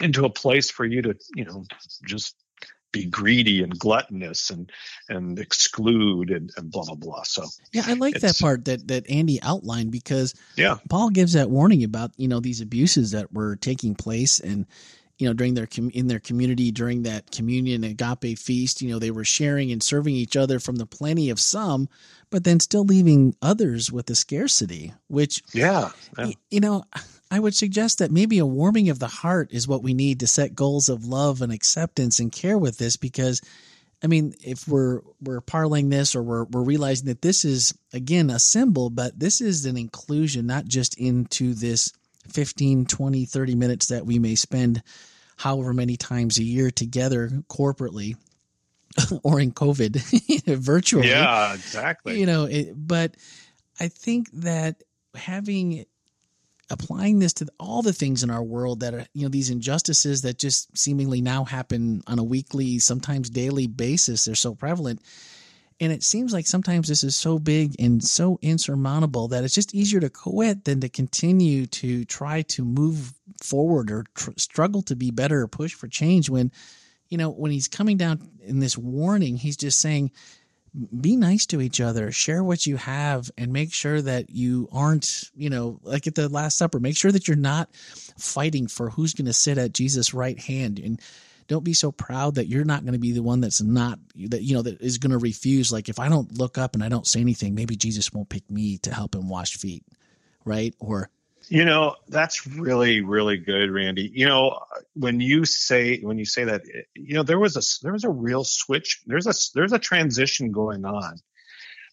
into 0.00 0.24
a 0.24 0.30
place 0.30 0.70
for 0.70 0.84
you 0.84 1.02
to, 1.02 1.16
you 1.34 1.44
know, 1.44 1.64
just 2.06 2.36
be 2.92 3.06
greedy 3.06 3.62
and 3.62 3.78
gluttonous 3.78 4.50
and 4.50 4.70
and 5.08 5.38
exclude 5.38 6.30
and, 6.30 6.50
and 6.56 6.70
blah 6.70 6.84
blah 6.84 6.94
blah. 6.94 7.22
So 7.24 7.44
yeah, 7.72 7.84
I 7.86 7.94
like 7.94 8.20
that 8.20 8.38
part 8.38 8.66
that 8.66 8.88
that 8.88 9.10
Andy 9.10 9.40
outlined 9.42 9.90
because 9.90 10.34
yeah, 10.56 10.76
Paul 10.88 11.10
gives 11.10 11.32
that 11.32 11.50
warning 11.50 11.82
about 11.84 12.12
you 12.16 12.28
know 12.28 12.40
these 12.40 12.60
abuses 12.60 13.10
that 13.12 13.32
were 13.32 13.56
taking 13.56 13.94
place 13.94 14.38
and 14.38 14.66
you 15.18 15.26
know 15.26 15.34
during 15.34 15.54
their 15.54 15.68
in 15.92 16.08
their 16.08 16.18
community 16.18 16.70
during 16.70 17.02
that 17.02 17.30
communion 17.30 17.84
agape 17.84 18.38
feast 18.38 18.82
you 18.82 18.90
know 18.90 18.98
they 18.98 19.10
were 19.10 19.24
sharing 19.24 19.70
and 19.70 19.82
serving 19.82 20.14
each 20.14 20.36
other 20.36 20.58
from 20.58 20.76
the 20.76 20.86
plenty 20.86 21.30
of 21.30 21.38
some 21.38 21.88
but 22.30 22.44
then 22.44 22.58
still 22.58 22.84
leaving 22.84 23.36
others 23.40 23.92
with 23.92 24.06
the 24.06 24.14
scarcity 24.14 24.92
which 25.08 25.42
yeah, 25.52 25.90
yeah. 26.18 26.30
you 26.50 26.60
know 26.60 26.82
i 27.32 27.40
would 27.40 27.54
suggest 27.54 27.98
that 27.98 28.12
maybe 28.12 28.38
a 28.38 28.46
warming 28.46 28.88
of 28.88 29.00
the 29.00 29.08
heart 29.08 29.48
is 29.50 29.66
what 29.66 29.82
we 29.82 29.94
need 29.94 30.20
to 30.20 30.26
set 30.26 30.54
goals 30.54 30.88
of 30.88 31.04
love 31.04 31.42
and 31.42 31.52
acceptance 31.52 32.20
and 32.20 32.30
care 32.30 32.58
with 32.58 32.78
this 32.78 32.96
because 32.96 33.40
I 34.04 34.08
mean, 34.08 34.34
if 34.42 34.66
we're 34.66 35.00
we're 35.20 35.40
parlaying 35.40 35.90
this 35.90 36.16
or 36.16 36.22
we're 36.22 36.44
we're 36.44 36.62
realizing 36.62 37.06
that 37.06 37.22
this 37.22 37.44
is 37.44 37.72
again 37.92 38.30
a 38.30 38.38
symbol, 38.38 38.90
but 38.90 39.18
this 39.18 39.40
is 39.40 39.64
an 39.64 39.76
inclusion 39.76 40.46
not 40.46 40.64
just 40.64 40.98
into 40.98 41.54
this 41.54 41.92
15, 42.28 42.86
20, 42.86 43.24
30 43.24 43.54
minutes 43.54 43.86
that 43.86 44.04
we 44.04 44.18
may 44.18 44.34
spend 44.34 44.82
however 45.36 45.72
many 45.72 45.96
times 45.96 46.38
a 46.38 46.44
year 46.44 46.70
together 46.70 47.30
corporately 47.48 48.16
or 49.22 49.40
in 49.40 49.52
COVID 49.52 50.56
virtually. 50.58 51.08
Yeah, 51.08 51.54
exactly. 51.54 52.18
You 52.18 52.26
know, 52.26 52.44
it, 52.44 52.74
but 52.76 53.16
I 53.78 53.88
think 53.88 54.30
that 54.32 54.82
having 55.14 55.84
applying 56.72 57.18
this 57.18 57.34
to 57.34 57.46
all 57.60 57.82
the 57.82 57.92
things 57.92 58.22
in 58.22 58.30
our 58.30 58.42
world 58.42 58.80
that 58.80 58.94
are 58.94 59.06
you 59.14 59.22
know 59.22 59.28
these 59.28 59.50
injustices 59.50 60.22
that 60.22 60.38
just 60.38 60.76
seemingly 60.76 61.20
now 61.20 61.44
happen 61.44 62.02
on 62.06 62.18
a 62.18 62.24
weekly 62.24 62.78
sometimes 62.78 63.30
daily 63.30 63.66
basis 63.66 64.24
they're 64.24 64.34
so 64.34 64.54
prevalent. 64.54 65.00
And 65.80 65.90
it 65.90 66.04
seems 66.04 66.32
like 66.32 66.46
sometimes 66.46 66.86
this 66.86 67.02
is 67.02 67.16
so 67.16 67.40
big 67.40 67.74
and 67.80 68.02
so 68.04 68.38
insurmountable 68.40 69.28
that 69.28 69.42
it's 69.42 69.54
just 69.54 69.74
easier 69.74 69.98
to 69.98 70.10
quit 70.10 70.64
than 70.64 70.80
to 70.80 70.88
continue 70.88 71.66
to 71.66 72.04
try 72.04 72.42
to 72.42 72.64
move 72.64 73.12
forward 73.42 73.90
or 73.90 74.04
tr- 74.14 74.30
struggle 74.36 74.82
to 74.82 74.94
be 74.94 75.10
better 75.10 75.40
or 75.40 75.48
push 75.48 75.74
for 75.74 75.88
change 75.88 76.30
when, 76.30 76.52
you 77.08 77.18
know, 77.18 77.30
when 77.30 77.50
he's 77.50 77.66
coming 77.66 77.96
down 77.96 78.28
in 78.42 78.60
this 78.60 78.78
warning, 78.78 79.36
he's 79.36 79.56
just 79.56 79.80
saying, 79.80 80.12
be 81.00 81.16
nice 81.16 81.46
to 81.46 81.60
each 81.60 81.80
other, 81.80 82.10
share 82.10 82.42
what 82.42 82.66
you 82.66 82.76
have, 82.76 83.30
and 83.36 83.52
make 83.52 83.72
sure 83.72 84.00
that 84.00 84.30
you 84.30 84.68
aren't, 84.72 85.30
you 85.34 85.50
know, 85.50 85.78
like 85.82 86.06
at 86.06 86.14
the 86.14 86.28
Last 86.28 86.56
Supper, 86.56 86.80
make 86.80 86.96
sure 86.96 87.12
that 87.12 87.28
you're 87.28 87.36
not 87.36 87.74
fighting 87.76 88.66
for 88.66 88.90
who's 88.90 89.14
going 89.14 89.26
to 89.26 89.32
sit 89.32 89.58
at 89.58 89.74
Jesus' 89.74 90.14
right 90.14 90.38
hand. 90.38 90.78
And 90.78 91.00
don't 91.48 91.64
be 91.64 91.74
so 91.74 91.92
proud 91.92 92.36
that 92.36 92.48
you're 92.48 92.64
not 92.64 92.82
going 92.82 92.94
to 92.94 92.98
be 92.98 93.12
the 93.12 93.22
one 93.22 93.40
that's 93.40 93.60
not 93.60 93.98
that 94.16 94.42
you 94.42 94.54
know 94.54 94.62
that 94.62 94.80
is 94.80 94.98
going 94.98 95.10
to 95.10 95.18
refuse 95.18 95.70
like 95.70 95.88
if 95.88 95.98
i 95.98 96.08
don't 96.08 96.38
look 96.38 96.56
up 96.56 96.74
and 96.74 96.82
i 96.82 96.88
don't 96.88 97.06
say 97.06 97.20
anything 97.20 97.54
maybe 97.54 97.76
jesus 97.76 98.12
won't 98.12 98.28
pick 98.28 98.48
me 98.50 98.78
to 98.78 98.94
help 98.94 99.14
him 99.14 99.28
wash 99.28 99.56
feet 99.56 99.84
right 100.44 100.74
or 100.78 101.10
you 101.48 101.64
know 101.64 101.96
that's 102.08 102.46
really 102.46 103.00
really 103.00 103.36
good 103.36 103.70
randy 103.70 104.10
you 104.14 104.26
know 104.26 104.58
when 104.94 105.20
you 105.20 105.44
say 105.44 106.00
when 106.00 106.18
you 106.18 106.24
say 106.24 106.44
that 106.44 106.62
you 106.94 107.14
know 107.14 107.22
there 107.22 107.38
was 107.38 107.56
a 107.56 107.62
there 107.82 107.92
was 107.92 108.04
a 108.04 108.10
real 108.10 108.44
switch 108.44 109.02
there's 109.06 109.26
a 109.26 109.34
there's 109.54 109.72
a 109.72 109.78
transition 109.78 110.52
going 110.52 110.84
on 110.84 111.18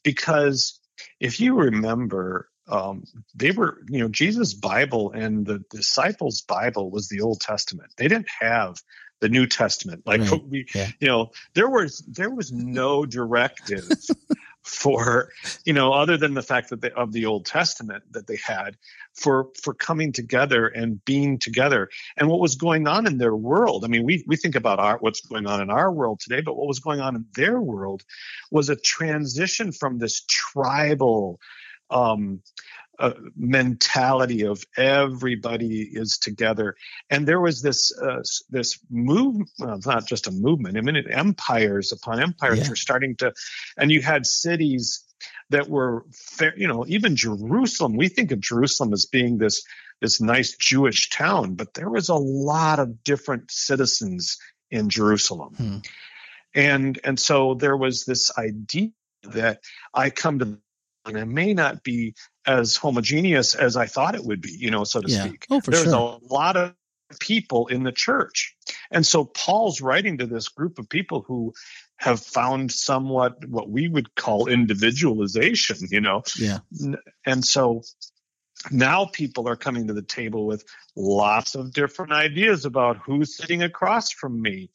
because 0.03 0.79
if 1.20 1.39
you 1.39 1.56
remember 1.56 2.50
um, 2.70 3.03
they 3.34 3.51
were, 3.51 3.79
you 3.89 4.00
know, 4.00 4.10
Jesus' 4.10 4.53
Bible 4.53 5.12
and 5.12 5.46
the 5.46 5.63
disciples' 5.72 6.41
Bible 6.41 6.91
was 6.91 7.10
the 7.10 7.22
Old 7.22 7.41
Testament. 7.41 7.91
They 7.98 8.08
didn't 8.08 8.29
have 8.39 8.77
the 9.22 9.29
New 9.29 9.48
Testament. 9.48 10.03
Like 10.06 10.22
right. 10.22 10.44
we, 10.48 10.65
yeah. 10.74 10.88
you 11.00 11.08
know, 11.08 11.32
there 11.53 11.70
was 11.70 12.00
there 12.08 12.29
was 12.29 12.51
no 12.51 13.06
directive 13.06 13.89
for 14.70 15.30
you 15.66 15.74
know 15.74 15.92
other 15.92 16.16
than 16.16 16.36
the 16.36 16.44
fact 16.44 16.70
that 16.70 16.82
they 16.82 16.92
of 16.92 17.12
the 17.12 17.26
Old 17.26 17.46
Testament 17.46 18.04
that 18.12 18.28
they 18.28 18.38
had 18.38 18.78
for 19.14 19.48
for 19.62 19.74
coming 19.74 20.12
together 20.12 20.68
and 20.68 21.04
being 21.06 21.40
together 21.40 21.90
and 22.18 22.30
what 22.30 22.40
was 22.40 22.56
going 22.56 22.88
on 22.88 23.08
in 23.08 23.18
their 23.18 23.36
world. 23.36 23.84
I 23.84 23.88
mean, 23.88 24.06
we 24.06 24.24
we 24.28 24.36
think 24.36 24.56
about 24.56 24.80
our 24.80 24.98
what's 25.00 25.22
going 25.22 25.48
on 25.48 25.62
in 25.62 25.70
our 25.70 25.92
world 25.92 26.20
today, 26.20 26.42
but 26.42 26.56
what 26.56 26.68
was 26.68 26.80
going 26.80 27.00
on 27.00 27.16
in 27.16 27.26
their 27.36 27.60
world 27.60 28.04
was 28.52 28.70
a 28.70 28.76
transition 28.76 29.72
from 29.72 29.98
this 29.98 30.24
tribal 30.28 31.40
um, 31.90 32.42
uh, 33.00 33.13
mentality 33.36 34.44
of 34.46 34.63
everybody 34.75 35.84
is 35.84 36.18
together. 36.18 36.75
And 37.10 37.27
there 37.27 37.39
was 37.39 37.62
this 37.62 37.98
uh, 37.98 38.22
this 38.50 38.79
movement. 38.89 39.50
Well, 39.58 39.79
not 39.86 40.06
just 40.06 40.27
a 40.27 40.32
movement. 40.32 40.77
I 40.77 40.82
mean, 40.82 40.98
empires 41.10 41.91
upon 41.94 42.22
empires 42.22 42.60
yeah. 42.60 42.70
were 42.70 42.75
starting 42.75 43.15
to, 43.18 43.34
and 43.77 43.89
you 43.89 44.01
had 44.01 44.25
cities 44.25 45.06
that 45.50 45.70
were, 45.70 46.06
fair, 46.12 46.53
you 46.58 46.68
know, 46.68 46.86
even 46.88 47.15
Jerusalem. 47.15 47.96
We 47.96 48.10
think 48.10 48.32
of 48.32 48.39
Jerusalem 48.41 48.94
as 48.94 49.06
being 49.06 49.38
this 49.38 49.63
this 50.01 50.22
nice 50.22 50.56
Jewish 50.56 51.10
town, 51.10 51.56
but 51.56 51.74
there 51.74 51.89
was 51.89 52.10
a 52.10 52.15
lot 52.15 52.79
of 52.79 53.03
different 53.03 53.51
citizens 53.51 54.38
in 54.72 54.89
Jerusalem. 54.89 55.56
Hmm. 55.56 55.77
And 56.53 57.00
and 57.03 57.20
so 57.20 57.53
there 57.53 57.77
was 57.77 58.06
this 58.06 58.38
idea 58.38 58.89
that 59.24 59.62
I 59.94 60.10
come 60.10 60.39
to 60.39 60.58
and 61.10 61.18
it 61.18 61.28
may 61.28 61.54
not 61.54 61.84
be 61.84 62.16
as 62.46 62.75
homogeneous 62.75 63.56
as 63.56 63.75
I 63.75 63.86
thought 63.86 64.16
it 64.16 64.24
would 64.24 64.42
be, 64.42 64.51
you 64.51 64.72
know, 64.72 64.84
so 64.84 65.01
to 65.01 65.12
yeah. 65.12 65.25
speak. 65.25 65.46
Oh, 65.50 65.62
There's 65.63 65.84
sure. 65.84 65.94
a 65.94 66.34
lot 66.34 66.58
of 66.58 66.74
people 67.20 67.68
in 67.68 67.84
the 67.84 67.92
church. 67.92 68.56
And 68.92 69.06
so 69.06 69.25
Paul's 69.25 69.82
writing 69.82 70.20
to 70.20 70.28
this 70.28 70.48
group 70.48 70.80
of 70.80 70.89
people 70.89 71.24
who 71.28 71.54
have 71.98 72.20
found 72.20 72.72
somewhat 72.72 73.46
what 73.48 73.70
we 73.70 73.88
would 73.89 74.16
call 74.16 74.48
individualization, 74.48 75.78
you 75.92 76.01
know. 76.01 76.24
Yeah. 76.38 76.60
And 77.25 77.44
so 77.44 77.82
now 78.72 79.06
people 79.06 79.48
are 79.48 79.56
coming 79.56 79.88
to 79.88 79.94
the 79.94 80.01
table 80.01 80.46
with 80.46 80.63
lots 80.96 81.56
of 81.56 81.74
different 81.74 82.12
ideas 82.12 82.66
about 82.66 82.98
who's 82.98 83.36
sitting 83.36 83.63
across 83.63 84.12
from 84.12 84.42
me 84.42 84.70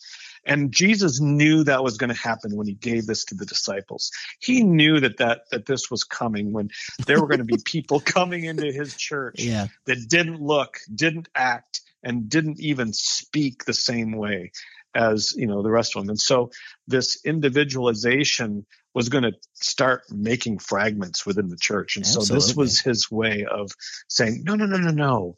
and 0.47 0.73
Jesus 0.73 1.21
knew 1.21 1.65
that 1.65 1.83
was 1.83 1.97
going 1.97 2.11
to 2.13 2.21
happen 2.21 2.57
when 2.57 2.67
he 2.67 2.75
gave 2.75 3.07
this 3.07 3.25
to 3.27 3.35
the 3.35 3.47
disciples. 3.47 4.11
He 4.41 4.63
knew 4.63 5.01
that 5.01 5.19
that, 5.19 5.43
that 5.51 5.67
this 5.67 5.91
was 5.91 6.05
coming 6.05 6.53
when 6.53 6.71
there 7.07 7.21
were 7.21 7.29
going 7.29 7.39
to 7.39 7.45
be 7.45 7.59
people 7.65 8.01
coming 8.01 8.45
into 8.45 8.73
his 8.73 8.97
church 8.97 9.37
yeah. 9.39 9.69
that 9.87 10.09
didn't 10.09 10.41
look, 10.41 10.79
didn't 10.95 11.29
act, 11.35 11.81
and 12.03 12.29
didn't 12.29 12.61
even 12.61 12.93
speak 12.93 13.65
the 13.65 13.73
same 13.73 14.13
way 14.13 14.53
as 14.95 15.35
you 15.37 15.47
know 15.47 15.63
the 15.63 15.71
rest 15.71 15.97
of 15.97 16.03
them 16.03 16.11
and 16.11 16.21
so 16.21 16.51
this 16.87 17.25
individualization 17.25 18.65
was 18.95 19.09
going 19.09 19.25
to 19.25 19.33
start 19.55 20.03
making 20.11 20.59
fragments 20.59 21.27
within 21.27 21.49
the 21.49 21.57
church 21.57 21.97
and 21.97 22.05
Absolutely. 22.05 22.29
so 22.29 22.35
this 22.35 22.57
was 22.57 22.81
his 22.81 23.11
way 23.11 23.45
of 23.45 23.73
saying 24.07 24.43
no 24.45 24.55
no 24.55 24.67
no 24.67 24.77
no 24.77 24.91
no 24.91 25.37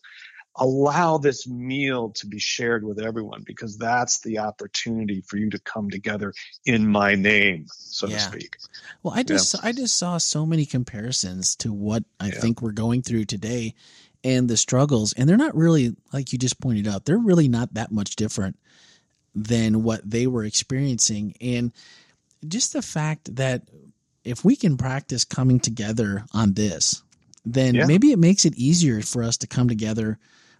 allow 0.58 1.18
this 1.18 1.46
meal 1.46 2.10
to 2.10 2.26
be 2.26 2.38
shared 2.38 2.84
with 2.84 2.98
everyone 2.98 3.42
because 3.44 3.76
that's 3.76 4.20
the 4.20 4.38
opportunity 4.38 5.20
for 5.26 5.36
you 5.36 5.50
to 5.50 5.58
come 5.60 5.90
together 5.90 6.32
in 6.64 6.86
my 6.86 7.14
name 7.14 7.66
so 7.68 8.06
yeah. 8.06 8.16
to 8.16 8.22
speak 8.22 8.56
well 9.02 9.14
i 9.14 9.22
just 9.22 9.54
yeah. 9.54 9.60
i 9.64 9.72
just 9.72 9.96
saw 9.96 10.18
so 10.18 10.46
many 10.46 10.64
comparisons 10.64 11.56
to 11.56 11.72
what 11.72 12.04
i 12.20 12.26
yeah. 12.26 12.40
think 12.40 12.62
we're 12.62 12.72
going 12.72 13.02
through 13.02 13.24
today 13.24 13.74
and 14.24 14.48
the 14.48 14.56
struggles 14.56 15.12
and 15.12 15.28
they're 15.28 15.36
not 15.36 15.54
really 15.54 15.94
like 16.12 16.32
you 16.32 16.38
just 16.38 16.60
pointed 16.60 16.88
out 16.88 17.04
they're 17.04 17.18
really 17.18 17.48
not 17.48 17.72
that 17.74 17.92
much 17.92 18.16
different 18.16 18.58
than 19.34 19.82
what 19.82 20.08
they 20.08 20.26
were 20.26 20.44
experiencing 20.44 21.34
and 21.40 21.72
just 22.48 22.72
the 22.72 22.82
fact 22.82 23.36
that 23.36 23.62
if 24.24 24.44
we 24.44 24.56
can 24.56 24.76
practice 24.76 25.24
coming 25.24 25.60
together 25.60 26.24
on 26.32 26.54
this 26.54 27.02
then 27.44 27.86
maybe 27.86 28.10
it 28.10 28.18
makes 28.18 28.44
it 28.44 28.56
easier 28.56 29.00
for 29.00 29.22
us 29.22 29.36
to 29.36 29.46
come 29.46 29.68
together 29.68 30.18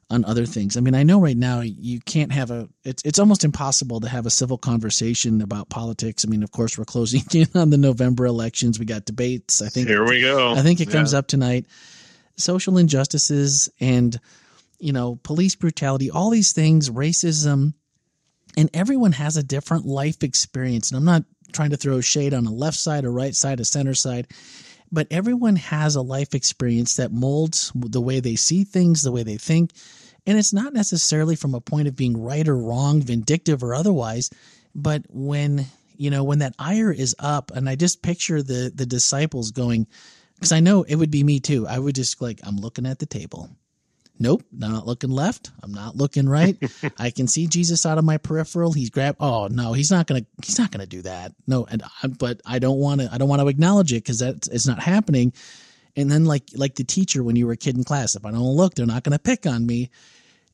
on 0.08 0.24
other 0.24 0.46
things. 0.46 0.76
I 0.76 0.80
mean, 0.80 0.94
I 0.94 1.02
know 1.02 1.20
right 1.20 1.36
now 1.36 1.60
you 1.60 2.00
can't 2.00 2.30
have 2.32 2.50
a 2.50 2.68
it's 2.84 3.02
it's 3.04 3.18
almost 3.18 3.44
impossible 3.44 4.00
to 4.00 4.08
have 4.08 4.26
a 4.26 4.30
civil 4.30 4.56
conversation 4.56 5.40
about 5.40 5.68
politics. 5.68 6.24
I 6.24 6.30
mean, 6.30 6.42
of 6.42 6.52
course, 6.52 6.78
we're 6.78 6.84
closing 6.84 7.22
in 7.34 7.48
on 7.54 7.70
the 7.70 7.78
November 7.78 8.26
elections. 8.26 8.78
We 8.78 8.86
got 8.86 9.04
debates. 9.04 9.62
I 9.62 9.68
think 9.68 9.88
Here 9.88 10.06
we 10.06 10.20
go. 10.20 10.54
I 10.54 10.62
think 10.62 10.80
it 10.80 10.90
comes 10.90 11.12
yeah. 11.12 11.20
up 11.20 11.26
tonight. 11.26 11.66
Social 12.36 12.78
injustices 12.78 13.70
and 13.80 14.18
you 14.78 14.92
know, 14.92 15.18
police 15.22 15.54
brutality, 15.54 16.10
all 16.10 16.30
these 16.30 16.52
things, 16.52 16.90
racism, 16.90 17.72
and 18.56 18.70
everyone 18.74 19.12
has 19.12 19.36
a 19.36 19.42
different 19.42 19.86
life 19.86 20.22
experience. 20.22 20.90
And 20.90 20.98
I'm 20.98 21.04
not 21.04 21.24
trying 21.52 21.70
to 21.70 21.76
throw 21.76 22.00
shade 22.00 22.34
on 22.34 22.46
a 22.46 22.52
left 22.52 22.76
side, 22.76 23.04
a 23.04 23.10
right 23.10 23.34
side, 23.34 23.60
a 23.60 23.64
center 23.64 23.94
side 23.94 24.28
but 24.92 25.06
everyone 25.10 25.56
has 25.56 25.96
a 25.96 26.02
life 26.02 26.34
experience 26.34 26.96
that 26.96 27.12
molds 27.12 27.72
the 27.74 28.00
way 28.00 28.20
they 28.20 28.36
see 28.36 28.64
things, 28.64 29.02
the 29.02 29.12
way 29.12 29.22
they 29.22 29.36
think. 29.36 29.72
And 30.26 30.38
it's 30.38 30.52
not 30.52 30.72
necessarily 30.72 31.36
from 31.36 31.54
a 31.54 31.60
point 31.60 31.88
of 31.88 31.96
being 31.96 32.20
right 32.20 32.46
or 32.46 32.56
wrong, 32.56 33.00
vindictive 33.00 33.62
or 33.62 33.74
otherwise, 33.74 34.30
but 34.74 35.02
when 35.08 35.66
you 35.96 36.10
know 36.10 36.24
when 36.24 36.40
that 36.40 36.54
ire 36.58 36.92
is 36.92 37.16
up 37.18 37.50
and 37.52 37.68
i 37.68 37.74
just 37.74 38.02
picture 38.02 38.42
the 38.42 38.70
the 38.74 38.84
disciples 38.84 39.50
going 39.50 39.86
because 40.34 40.52
i 40.52 40.60
know 40.60 40.82
it 40.82 40.96
would 40.96 41.10
be 41.10 41.24
me 41.24 41.40
too. 41.40 41.66
I 41.66 41.78
would 41.78 41.94
just 41.94 42.20
like 42.20 42.40
i'm 42.44 42.58
looking 42.58 42.86
at 42.86 42.98
the 42.98 43.06
table 43.06 43.48
Nope, 44.18 44.44
not 44.50 44.86
looking 44.86 45.10
left. 45.10 45.50
I'm 45.62 45.72
not 45.72 45.96
looking 45.96 46.28
right. 46.28 46.56
I 46.98 47.10
can 47.10 47.26
see 47.26 47.46
Jesus 47.46 47.84
out 47.84 47.98
of 47.98 48.04
my 48.04 48.16
peripheral. 48.16 48.72
He's 48.72 48.90
grabbed. 48.90 49.18
Oh 49.20 49.48
no, 49.48 49.72
he's 49.72 49.90
not 49.90 50.06
gonna. 50.06 50.24
He's 50.44 50.58
not 50.58 50.70
gonna 50.70 50.86
do 50.86 51.02
that. 51.02 51.34
No, 51.46 51.66
and 51.66 51.82
I, 52.02 52.06
but 52.06 52.40
I 52.46 52.58
don't 52.58 52.78
want 52.78 53.02
to. 53.02 53.10
I 53.12 53.18
don't 53.18 53.28
want 53.28 53.42
to 53.42 53.48
acknowledge 53.48 53.92
it 53.92 54.02
because 54.02 54.20
that's 54.20 54.48
it's 54.48 54.66
not 54.66 54.80
happening. 54.80 55.32
And 55.96 56.10
then 56.10 56.24
like 56.24 56.44
like 56.54 56.76
the 56.76 56.84
teacher 56.84 57.22
when 57.22 57.36
you 57.36 57.46
were 57.46 57.52
a 57.52 57.56
kid 57.58 57.76
in 57.76 57.84
class, 57.84 58.16
if 58.16 58.24
I 58.24 58.30
don't 58.30 58.40
look, 58.40 58.74
they're 58.74 58.86
not 58.86 59.02
gonna 59.02 59.18
pick 59.18 59.46
on 59.46 59.66
me. 59.66 59.90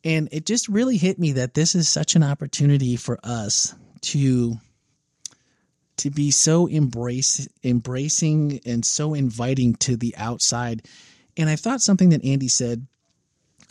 And 0.05 0.29
it 0.33 0.47
just 0.47 0.69
really 0.69 0.97
hit 0.97 1.19
me 1.19 1.33
that 1.33 1.55
this 1.55 1.77
is 1.77 1.89
such 1.89 2.17
an 2.17 2.25
opportunity 2.25 2.97
for 2.97 3.21
us 3.23 3.75
to 4.03 4.59
to 5.99 6.11
be 6.11 6.33
so 6.33 6.67
embrace 6.67 7.47
embracing 7.63 8.61
and 8.67 8.85
so 8.85 9.15
inviting 9.15 9.75
to 9.77 9.97
the 9.97 10.17
outside. 10.17 10.87
And 11.37 11.49
I 11.49 11.57
thought 11.57 11.81
something 11.81 12.09
that 12.11 12.25
Andy 12.25 12.49
said 12.49 12.87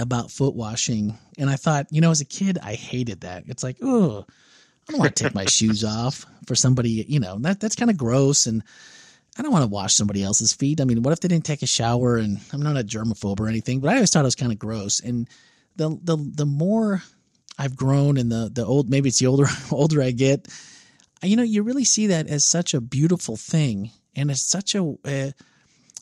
about 0.01 0.31
foot 0.31 0.55
washing. 0.55 1.17
And 1.38 1.50
I 1.50 1.55
thought, 1.55 1.88
you 1.91 2.01
know, 2.01 2.12
as 2.12 2.22
a 2.22 2.25
kid, 2.25 2.58
I 2.62 2.74
hated 2.74 3.22
that. 3.22 3.43
It's 3.48 3.63
like, 3.63 3.77
oh, 3.81 4.25
I 4.88 4.91
don't 4.91 5.00
want 5.00 5.15
to 5.15 5.24
take 5.24 5.36
my 5.36 5.46
shoes 5.50 5.84
off 5.84 6.25
for 6.48 6.55
somebody, 6.55 7.05
you 7.08 7.20
know, 7.20 7.38
that 7.39 7.60
that's 7.60 7.75
kind 7.75 7.91
of 7.91 7.98
gross. 7.98 8.48
And 8.48 8.63
I 9.38 9.41
don't 9.41 9.51
want 9.51 9.63
to 9.63 9.70
wash 9.70 9.93
somebody 9.93 10.24
else's 10.24 10.53
feet. 10.53 10.81
I 10.81 10.86
mean, 10.86 11.03
what 11.03 11.13
if 11.13 11.20
they 11.20 11.27
didn't 11.27 11.46
take 11.46 11.62
a 11.62 11.67
shower? 11.67 12.17
And 12.17 12.39
I'm 12.51 12.62
not 12.62 12.77
a 12.77 12.84
germaphobe 12.84 13.39
or 13.39 13.48
anything, 13.48 13.79
but 13.79 13.89
I 13.89 13.96
always 13.96 14.12
thought 14.12 14.24
it 14.24 14.25
was 14.25 14.36
kind 14.36 14.51
of 14.51 14.60
gross. 14.60 15.00
And 15.00 15.29
the 15.75 15.98
the 16.03 16.17
the 16.17 16.46
more 16.46 17.01
I've 17.58 17.75
grown 17.75 18.17
and 18.17 18.31
the 18.31 18.50
the 18.51 18.65
old 18.65 18.89
maybe 18.89 19.10
it's 19.10 19.20
the 19.20 19.27
older 19.27 19.48
older 19.72 20.01
I 20.01 20.12
get, 20.12 20.48
you 21.23 21.36
know, 21.36 21.43
you 21.43 21.63
really 21.63 21.86
see 21.86 22.08
that 22.08 22.28
as 22.28 22.43
such 22.43 22.73
a 22.73 22.82
beautiful 22.82 23.38
thing, 23.38 23.91
and 24.15 24.32
it's 24.32 24.41
such 24.41 24.76
a 24.76 24.84
uh, 25.06 25.32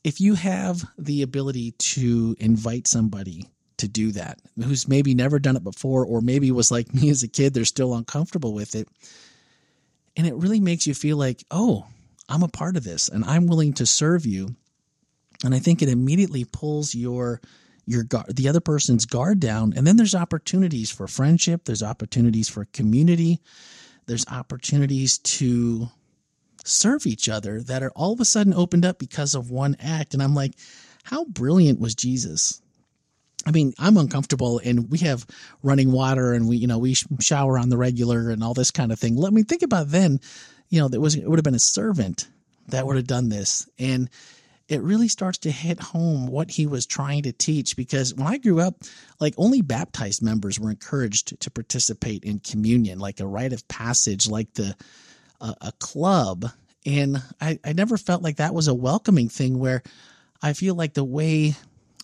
if 0.03 0.21
you 0.21 0.35
have 0.35 0.83
the 0.97 1.21
ability 1.21 1.71
to 1.71 2.35
invite 2.39 2.87
somebody 2.87 3.47
to 3.79 3.87
do 3.87 4.11
that, 4.11 4.39
who's 4.55 4.87
maybe 4.87 5.13
never 5.13 5.39
done 5.39 5.55
it 5.55 5.63
before, 5.63 6.05
or 6.05 6.21
maybe 6.21 6.51
was 6.51 6.71
like 6.71 6.93
me 6.93 7.09
as 7.09 7.23
a 7.23 7.27
kid, 7.27 7.53
they're 7.53 7.65
still 7.65 7.95
uncomfortable 7.95 8.53
with 8.53 8.75
it. 8.75 8.87
And 10.15 10.27
it 10.27 10.35
really 10.35 10.59
makes 10.59 10.85
you 10.85 10.93
feel 10.93 11.17
like, 11.17 11.43
oh, 11.51 11.85
I'm 12.27 12.43
a 12.43 12.47
part 12.47 12.77
of 12.77 12.83
this 12.83 13.09
and 13.09 13.25
I'm 13.25 13.47
willing 13.47 13.73
to 13.73 13.85
serve 13.85 14.25
you. 14.25 14.55
And 15.43 15.55
I 15.55 15.59
think 15.59 15.81
it 15.81 15.89
immediately 15.89 16.45
pulls 16.45 16.93
your 16.93 17.41
your 17.85 18.03
guard, 18.03 18.35
the 18.35 18.47
other 18.47 18.59
person's 18.59 19.05
guard 19.05 19.39
down. 19.39 19.73
And 19.75 19.87
then 19.87 19.97
there's 19.97 20.13
opportunities 20.13 20.91
for 20.91 21.07
friendship, 21.07 21.65
there's 21.65 21.81
opportunities 21.81 22.47
for 22.47 22.65
community, 22.65 23.39
there's 24.05 24.27
opportunities 24.27 25.17
to 25.17 25.89
serve 26.63 27.07
each 27.07 27.27
other 27.27 27.61
that 27.63 27.81
are 27.81 27.91
all 27.95 28.13
of 28.13 28.19
a 28.19 28.25
sudden 28.25 28.53
opened 28.53 28.85
up 28.85 28.99
because 28.99 29.33
of 29.33 29.49
one 29.49 29.75
act. 29.79 30.13
And 30.13 30.21
I'm 30.21 30.35
like, 30.35 30.53
how 31.03 31.25
brilliant 31.25 31.79
was 31.79 31.95
Jesus? 31.95 32.61
I 33.45 33.51
mean, 33.51 33.73
I'm 33.79 33.97
uncomfortable 33.97 34.59
and 34.63 34.89
we 34.91 34.99
have 34.99 35.25
running 35.63 35.91
water 35.91 36.33
and 36.33 36.47
we, 36.47 36.57
you 36.57 36.67
know, 36.67 36.77
we 36.77 36.95
shower 37.21 37.57
on 37.57 37.69
the 37.69 37.77
regular 37.77 38.29
and 38.29 38.43
all 38.43 38.53
this 38.53 38.71
kind 38.71 38.91
of 38.91 38.99
thing. 38.99 39.15
Let 39.15 39.33
me 39.33 39.43
think 39.43 39.61
about 39.61 39.89
then, 39.89 40.19
you 40.69 40.81
know, 40.81 40.87
that 40.87 40.99
was, 40.99 41.15
it 41.15 41.27
would 41.27 41.39
have 41.39 41.45
been 41.45 41.55
a 41.55 41.59
servant 41.59 42.27
that 42.67 42.85
would 42.85 42.97
have 42.97 43.07
done 43.07 43.29
this. 43.29 43.67
And 43.79 44.09
it 44.67 44.81
really 44.81 45.07
starts 45.07 45.39
to 45.39 45.51
hit 45.51 45.79
home 45.79 46.27
what 46.27 46.51
he 46.51 46.67
was 46.67 46.85
trying 46.85 47.23
to 47.23 47.31
teach 47.31 47.75
because 47.75 48.13
when 48.13 48.27
I 48.27 48.37
grew 48.37 48.59
up, 48.59 48.75
like 49.19 49.33
only 49.37 49.61
baptized 49.61 50.21
members 50.21 50.59
were 50.59 50.69
encouraged 50.69 51.39
to 51.39 51.49
participate 51.49 52.23
in 52.23 52.39
communion, 52.39 52.99
like 52.99 53.19
a 53.19 53.25
rite 53.25 53.53
of 53.53 53.67
passage, 53.67 54.27
like 54.27 54.53
the, 54.53 54.75
uh, 55.41 55.55
a 55.61 55.71
club. 55.79 56.51
And 56.85 57.23
I, 57.41 57.59
I 57.65 57.73
never 57.73 57.97
felt 57.97 58.21
like 58.21 58.37
that 58.37 58.53
was 58.53 58.67
a 58.67 58.75
welcoming 58.75 59.29
thing 59.29 59.57
where 59.57 59.81
I 60.41 60.53
feel 60.53 60.75
like 60.75 60.93
the 60.93 61.03
way 61.03 61.55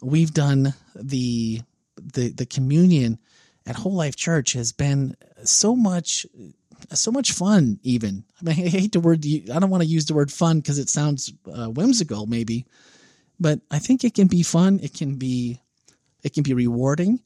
we've 0.02 0.34
done 0.34 0.74
the 0.96 1.62
the 1.98 2.30
the 2.30 2.46
communion 2.46 3.20
at 3.66 3.76
Whole 3.76 3.94
Life 3.96 4.16
Church 4.16 4.54
has 4.54 4.72
been 4.72 5.16
so 5.44 5.76
much 5.76 6.26
so 6.94 7.12
much 7.12 7.32
fun 7.32 7.80
even. 7.84 8.24
I 8.40 8.44
mean 8.44 8.66
i 8.66 8.70
hate 8.70 8.92
the 8.92 9.00
word 9.00 9.26
i 9.26 9.60
don't 9.60 9.70
want 9.70 9.84
to 9.84 9.90
use 9.90 10.06
the 10.06 10.14
word 10.14 10.32
fun 10.32 10.60
because 10.60 10.78
it 10.78 10.90
sounds 10.90 11.34
uh, 11.52 11.68
whimsical 11.68 12.26
maybe 12.28 12.66
but 13.40 13.60
i 13.72 13.80
think 13.80 14.04
it 14.04 14.14
can 14.14 14.28
be 14.28 14.44
fun 14.44 14.80
it 14.84 14.94
can 14.94 15.16
be 15.16 15.62
it 16.24 16.34
can 16.34 16.44
be 16.44 16.54
rewarding 16.54 17.22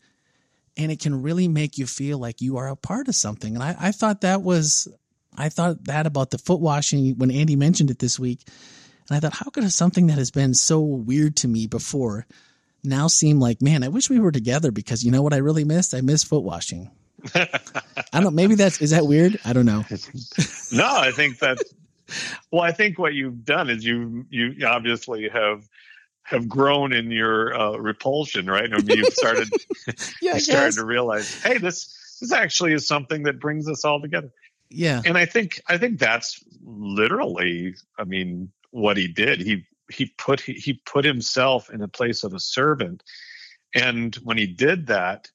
and 0.77 0.91
it 0.91 0.99
can 0.99 1.21
really 1.21 1.47
make 1.47 1.77
you 1.77 1.85
feel 1.85 2.19
like 2.19 2.41
you 2.41 2.57
are 2.57 2.69
a 2.69 2.75
part 2.75 3.07
of 3.07 3.15
something. 3.15 3.55
And 3.55 3.63
i, 3.63 3.75
I 3.79 3.91
thought 3.91 4.21
that 4.21 4.41
was 4.41 4.87
i 5.35 5.49
thought 5.49 5.85
that 5.85 6.05
about 6.05 6.31
the 6.31 6.37
foot 6.37 6.59
washing 6.59 7.17
when 7.17 7.31
andy 7.31 7.55
mentioned 7.55 7.91
it 7.91 7.99
this 7.99 8.19
week 8.19 8.47
and 9.09 9.17
i 9.17 9.19
thought 9.19 9.33
how 9.33 9.49
could 9.49 9.69
something 9.71 10.07
that 10.07 10.17
has 10.17 10.31
been 10.31 10.53
so 10.53 10.79
weird 10.79 11.35
to 11.37 11.47
me 11.47 11.67
before 11.67 12.27
now 12.83 13.07
seem 13.07 13.39
like, 13.39 13.61
man, 13.61 13.83
I 13.83 13.87
wish 13.87 14.09
we 14.09 14.19
were 14.19 14.31
together 14.31 14.71
because 14.71 15.03
you 15.03 15.11
know 15.11 15.21
what 15.21 15.33
I 15.33 15.37
really 15.37 15.63
missed? 15.63 15.93
I 15.93 16.01
miss 16.01 16.23
foot 16.23 16.43
washing. 16.43 16.91
I 17.35 18.21
don't. 18.21 18.35
Maybe 18.35 18.55
that's 18.55 18.81
is 18.81 18.91
that 18.91 19.05
weird? 19.05 19.39
I 19.45 19.53
don't 19.53 19.65
know. 19.65 19.83
no, 20.71 20.87
I 20.87 21.11
think 21.11 21.39
that. 21.39 21.57
Well, 22.51 22.61
I 22.61 22.71
think 22.71 22.97
what 22.97 23.13
you've 23.13 23.43
done 23.45 23.69
is 23.69 23.85
you 23.85 24.25
you 24.29 24.65
obviously 24.65 25.29
have 25.29 25.67
have 26.23 26.47
grown 26.47 26.93
in 26.93 27.11
your 27.11 27.59
uh, 27.59 27.77
repulsion, 27.77 28.47
right? 28.47 28.71
I 28.71 28.77
mean, 28.77 28.97
you've 28.97 29.13
started 29.13 29.49
yeah, 30.21 30.35
you 30.35 30.39
started 30.39 30.75
to 30.75 30.85
realize, 30.85 31.41
hey, 31.41 31.57
this 31.57 32.17
this 32.21 32.31
actually 32.31 32.73
is 32.73 32.87
something 32.87 33.23
that 33.23 33.39
brings 33.39 33.67
us 33.67 33.83
all 33.83 33.99
together. 34.01 34.31
Yeah, 34.69 35.01
and 35.05 35.17
I 35.17 35.25
think 35.25 35.61
I 35.67 35.77
think 35.77 35.99
that's 35.99 36.43
literally, 36.63 37.75
I 37.97 38.03
mean, 38.03 38.51
what 38.71 38.97
he 38.97 39.07
did. 39.07 39.41
He 39.41 39.65
he 39.89 40.07
put 40.17 40.41
he 40.41 40.81
put 40.85 41.05
himself 41.05 41.69
in 41.69 41.79
the 41.79 41.87
place 41.87 42.23
of 42.23 42.33
a 42.33 42.39
servant 42.39 43.03
and 43.73 44.15
when 44.23 44.37
he 44.37 44.47
did 44.47 44.87
that 44.87 45.29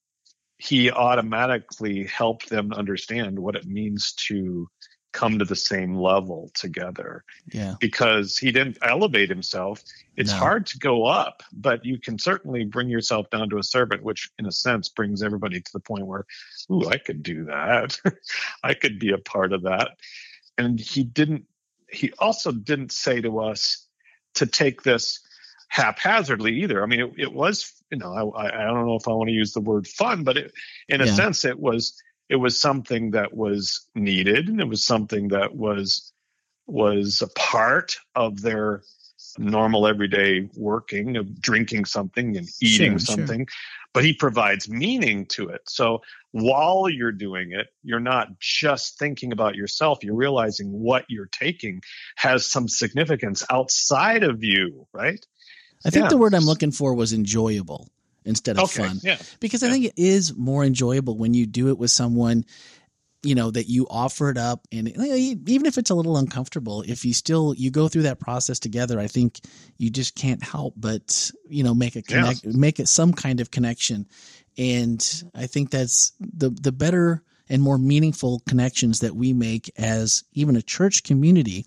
he 0.59 0.91
automatically 0.91 2.05
helped 2.05 2.49
them 2.49 2.73
understand 2.73 3.39
what 3.39 3.57
it 3.57 3.67
means 3.67 4.13
to 4.13 4.69
come 5.15 5.39
to 5.39 5.45
the 5.45 5.57
same 5.57 5.95
level 5.95 6.51
together. 6.55 7.25
Yeah. 7.53 7.77
Because 7.81 8.37
he 8.37 8.51
didn't 8.51 8.79
elevate 8.83 9.31
himself. 9.31 9.83
It's 10.17 10.33
no. 10.33 10.39
hard 10.39 10.67
to 10.67 10.79
go 10.79 11.07
up, 11.07 11.43
but 11.53 11.85
you 11.85 11.99
can 11.99 12.19
certainly 12.19 12.65
bring 12.65 12.89
yourself 12.89 13.31
down 13.31 13.49
to 13.51 13.59
a 13.59 13.63
servant, 13.63 14.03
which 14.03 14.29
in 14.39 14.47
a 14.47 14.53
sense 14.53 14.89
brings 14.89 15.23
everybody 15.23 15.61
to 15.61 15.73
the 15.73 15.81
point 15.81 16.07
where, 16.07 16.27
ooh, 16.71 16.89
I 16.89 16.99
could 16.99 17.23
do 17.23 17.45
that. 17.45 17.99
I 18.63 18.75
could 18.75 18.99
be 18.99 19.13
a 19.13 19.19
part 19.19 19.53
of 19.53 19.63
that. 19.63 19.93
And 20.59 20.79
he 20.79 21.05
didn't, 21.05 21.45
he 21.89 22.13
also 22.19 22.51
didn't 22.51 22.91
say 22.91 23.21
to 23.21 23.39
us, 23.39 23.84
to 24.35 24.47
take 24.47 24.83
this 24.83 25.21
haphazardly 25.69 26.63
either. 26.63 26.83
I 26.83 26.87
mean, 26.87 27.01
it, 27.01 27.13
it 27.19 27.33
was, 27.33 27.73
you 27.91 27.99
know, 27.99 28.33
I, 28.33 28.63
I 28.63 28.65
don't 28.65 28.87
know 28.87 28.97
if 28.97 29.09
I 29.09 29.13
want 29.13 29.29
to 29.29 29.35
use 29.35 29.53
the 29.53 29.61
word 29.61 29.87
fun, 29.87 30.25
but 30.25 30.37
it, 30.37 30.53
in 30.89 31.01
a 31.01 31.07
yeah. 31.07 31.15
sense, 31.15 31.45
it 31.45 31.59
was 31.59 32.01
it 32.29 32.37
was 32.37 32.61
something 32.61 33.11
that 33.13 33.35
was 33.35 33.87
needed, 33.95 34.49
and 34.49 34.61
it 34.61 34.69
was 34.69 34.85
something 34.85 35.29
that 35.29 35.55
was 35.55 36.13
was 36.67 37.23
a 37.23 37.29
part 37.39 37.97
of 38.15 38.41
their 38.41 38.83
normal 39.39 39.87
everyday 39.87 40.49
working 40.57 41.17
of 41.17 41.41
drinking 41.41 41.85
something 41.85 42.37
and 42.37 42.49
eating 42.61 42.93
sure, 42.93 42.99
something 42.99 43.41
sure. 43.41 43.57
but 43.93 44.05
he 44.05 44.13
provides 44.13 44.69
meaning 44.69 45.27
to 45.27 45.49
it 45.49 45.61
so 45.67 46.01
while 46.33 46.89
you're 46.89 47.13
doing 47.13 47.53
it 47.53 47.69
you're 47.83 48.01
not 48.01 48.39
just 48.39 48.99
thinking 48.99 49.33
about 49.33 49.55
yourself 49.55 50.03
you're 50.03 50.15
realizing 50.15 50.69
what 50.71 51.05
you're 51.09 51.29
taking 51.33 51.81
has 52.17 52.47
some 52.47 52.69
significance 52.69 53.45
outside 53.51 54.23
of 54.23 54.43
you 54.45 54.87
right 54.93 55.27
i 55.85 55.91
think 55.91 56.05
yeah. 56.05 56.09
the 56.09 56.17
word 56.17 56.35
i'm 56.35 56.45
looking 56.45 56.73
for 56.73 56.95
was 56.95 57.13
enjoyable 57.13 57.89
instead 58.25 58.57
of 58.57 58.65
okay, 58.65 58.87
fun 58.87 58.99
yeah. 59.03 59.19
because 59.41 59.63
yeah. 59.63 59.69
i 59.69 59.73
think 59.73 59.85
it 59.87 59.95
is 59.97 60.35
more 60.37 60.65
enjoyable 60.65 61.17
when 61.19 61.35
you 61.35 61.47
do 61.47 61.69
it 61.69 61.79
with 61.79 61.91
someone 61.91 62.45
you 63.25 63.35
know 63.35 63.51
that 63.51 63.69
you 63.69 63.87
offer 63.89 64.31
it 64.31 64.39
up 64.39 64.67
and 64.73 64.89
even 64.89 65.67
if 65.67 65.79
it's 65.79 65.91
a 65.91 65.95
little 65.95 66.17
uncomfortable 66.17 66.83
if 66.83 67.05
you 67.05 67.15
still 67.15 67.55
you 67.55 67.71
go 67.71 67.89
through 67.89 68.03
that 68.03 68.21
process 68.21 68.59
together 68.59 69.01
i 69.01 69.07
think 69.07 69.41
you 69.79 69.91
just 69.91 70.15
can't 70.15 70.43
help 70.43 70.75
but 70.77 71.31
you 71.49 71.63
know 71.63 71.75
make 71.75 71.97
a 71.97 72.03
connect 72.03 72.45
make 72.45 72.79
it 72.81 72.89
some 72.89 73.13
kind 73.13 73.41
of 73.41 73.51
connection. 73.51 74.07
And 74.57 75.25
i 75.35 75.47
think 75.47 75.71
that's 75.71 76.13
the 76.21 76.51
the 76.51 76.73
better 76.73 77.23
and 77.49 77.63
more 77.63 77.79
meaningful 77.79 78.41
connections 78.47 79.01
that 79.01 79.15
we 79.15 79.33
make 79.33 79.71
as 79.77 80.25
even 80.33 80.57
a 80.57 80.63
church 80.63 81.03
community 81.03 81.65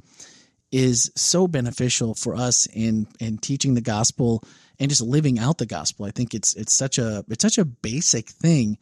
is 0.72 1.12
so 1.15 1.48
beneficial 1.48 2.13
for 2.13 2.36
us 2.36 2.67
in 2.74 3.08
in 3.20 3.38
teaching 3.38 3.74
the 3.74 3.82
gospel 3.82 4.43
and 4.80 4.89
just 4.89 5.02
living 5.02 5.39
out 5.39 5.58
the 5.58 5.65
gospel. 5.65 6.06
I 6.06 6.12
think 6.12 6.34
it's 6.34 6.56
it's 6.56 6.74
such 6.74 6.98
a 6.98 7.24
it's 7.30 7.41
such 7.41 7.58
a 7.58 7.65
basic 7.65 8.30
thing 8.30 8.78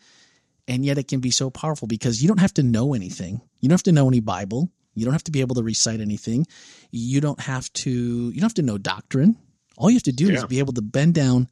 and 0.67 0.85
yet 0.85 0.97
it 0.97 1.07
can 1.07 1.19
be 1.19 1.31
so 1.31 1.49
powerful 1.49 1.87
because 1.87 2.21
you 2.21 2.27
don't 2.27 2.39
have 2.39 2.53
to 2.55 2.63
know 2.63 2.93
anything. 2.93 3.41
You 3.59 3.69
don't 3.69 3.75
have 3.75 3.83
to 3.83 3.91
know 3.91 4.07
any 4.07 4.19
Bible. 4.19 4.69
You 4.93 5.05
don't 5.05 5.13
have 5.13 5.23
to 5.25 5.31
be 5.31 5.41
able 5.41 5.55
to 5.55 5.63
recite 5.63 5.99
anything. 5.99 6.47
You 6.91 7.21
don't 7.21 7.39
have 7.39 7.71
to 7.73 7.89
you 7.91 8.33
don't 8.33 8.43
have 8.43 8.53
to 8.55 8.61
know 8.61 8.77
doctrine. 8.77 9.37
All 9.77 9.89
you 9.89 9.95
have 9.95 10.03
to 10.03 10.11
do 10.11 10.27
yeah. 10.27 10.37
is 10.37 10.45
be 10.45 10.59
able 10.59 10.73
to 10.73 10.81
bend 10.81 11.13
down 11.13 11.49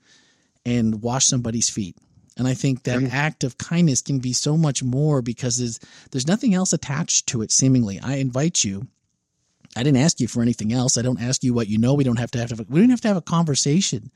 and 0.66 1.02
wash 1.02 1.26
somebody's 1.26 1.70
feet. 1.70 1.98
And 2.38 2.48
I 2.48 2.54
think 2.54 2.84
that 2.84 3.00
mm-hmm. 3.00 3.14
act 3.14 3.44
of 3.44 3.58
kindness 3.58 4.02
can 4.02 4.20
be 4.20 4.34
so 4.34 4.58
much 4.58 4.82
more 4.82 5.22
because 5.22 5.58
there's 5.58 5.80
there's 6.12 6.28
nothing 6.28 6.54
else 6.54 6.74
attached 6.74 7.28
to 7.28 7.42
it 7.42 7.52
seemingly. 7.52 8.00
I 8.00 8.16
invite 8.16 8.64
you. 8.64 8.88
I 9.76 9.84
didn't 9.84 10.02
ask 10.02 10.20
you 10.20 10.28
for 10.28 10.42
anything 10.42 10.72
else. 10.72 10.98
I 10.98 11.02
don't 11.02 11.22
ask 11.22 11.44
you 11.44 11.54
what 11.54 11.68
you 11.68 11.78
know. 11.78 11.94
We 11.94 12.04
don't 12.04 12.20
have 12.20 12.32
to 12.32 12.40
have 12.40 12.50
to 12.50 12.66
we 12.70 12.80
don't 12.80 12.90
have 12.90 13.02
to 13.02 13.08
have 13.10 13.18
a 13.18 13.22
conversation 13.22 14.12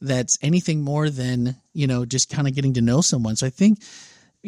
that's 0.00 0.38
anything 0.42 0.82
more 0.82 1.10
than, 1.10 1.56
you 1.72 1.86
know, 1.86 2.04
just 2.04 2.30
kind 2.30 2.46
of 2.46 2.54
getting 2.54 2.74
to 2.74 2.80
know 2.80 3.00
someone. 3.00 3.34
So 3.34 3.46
I 3.46 3.50
think 3.50 3.80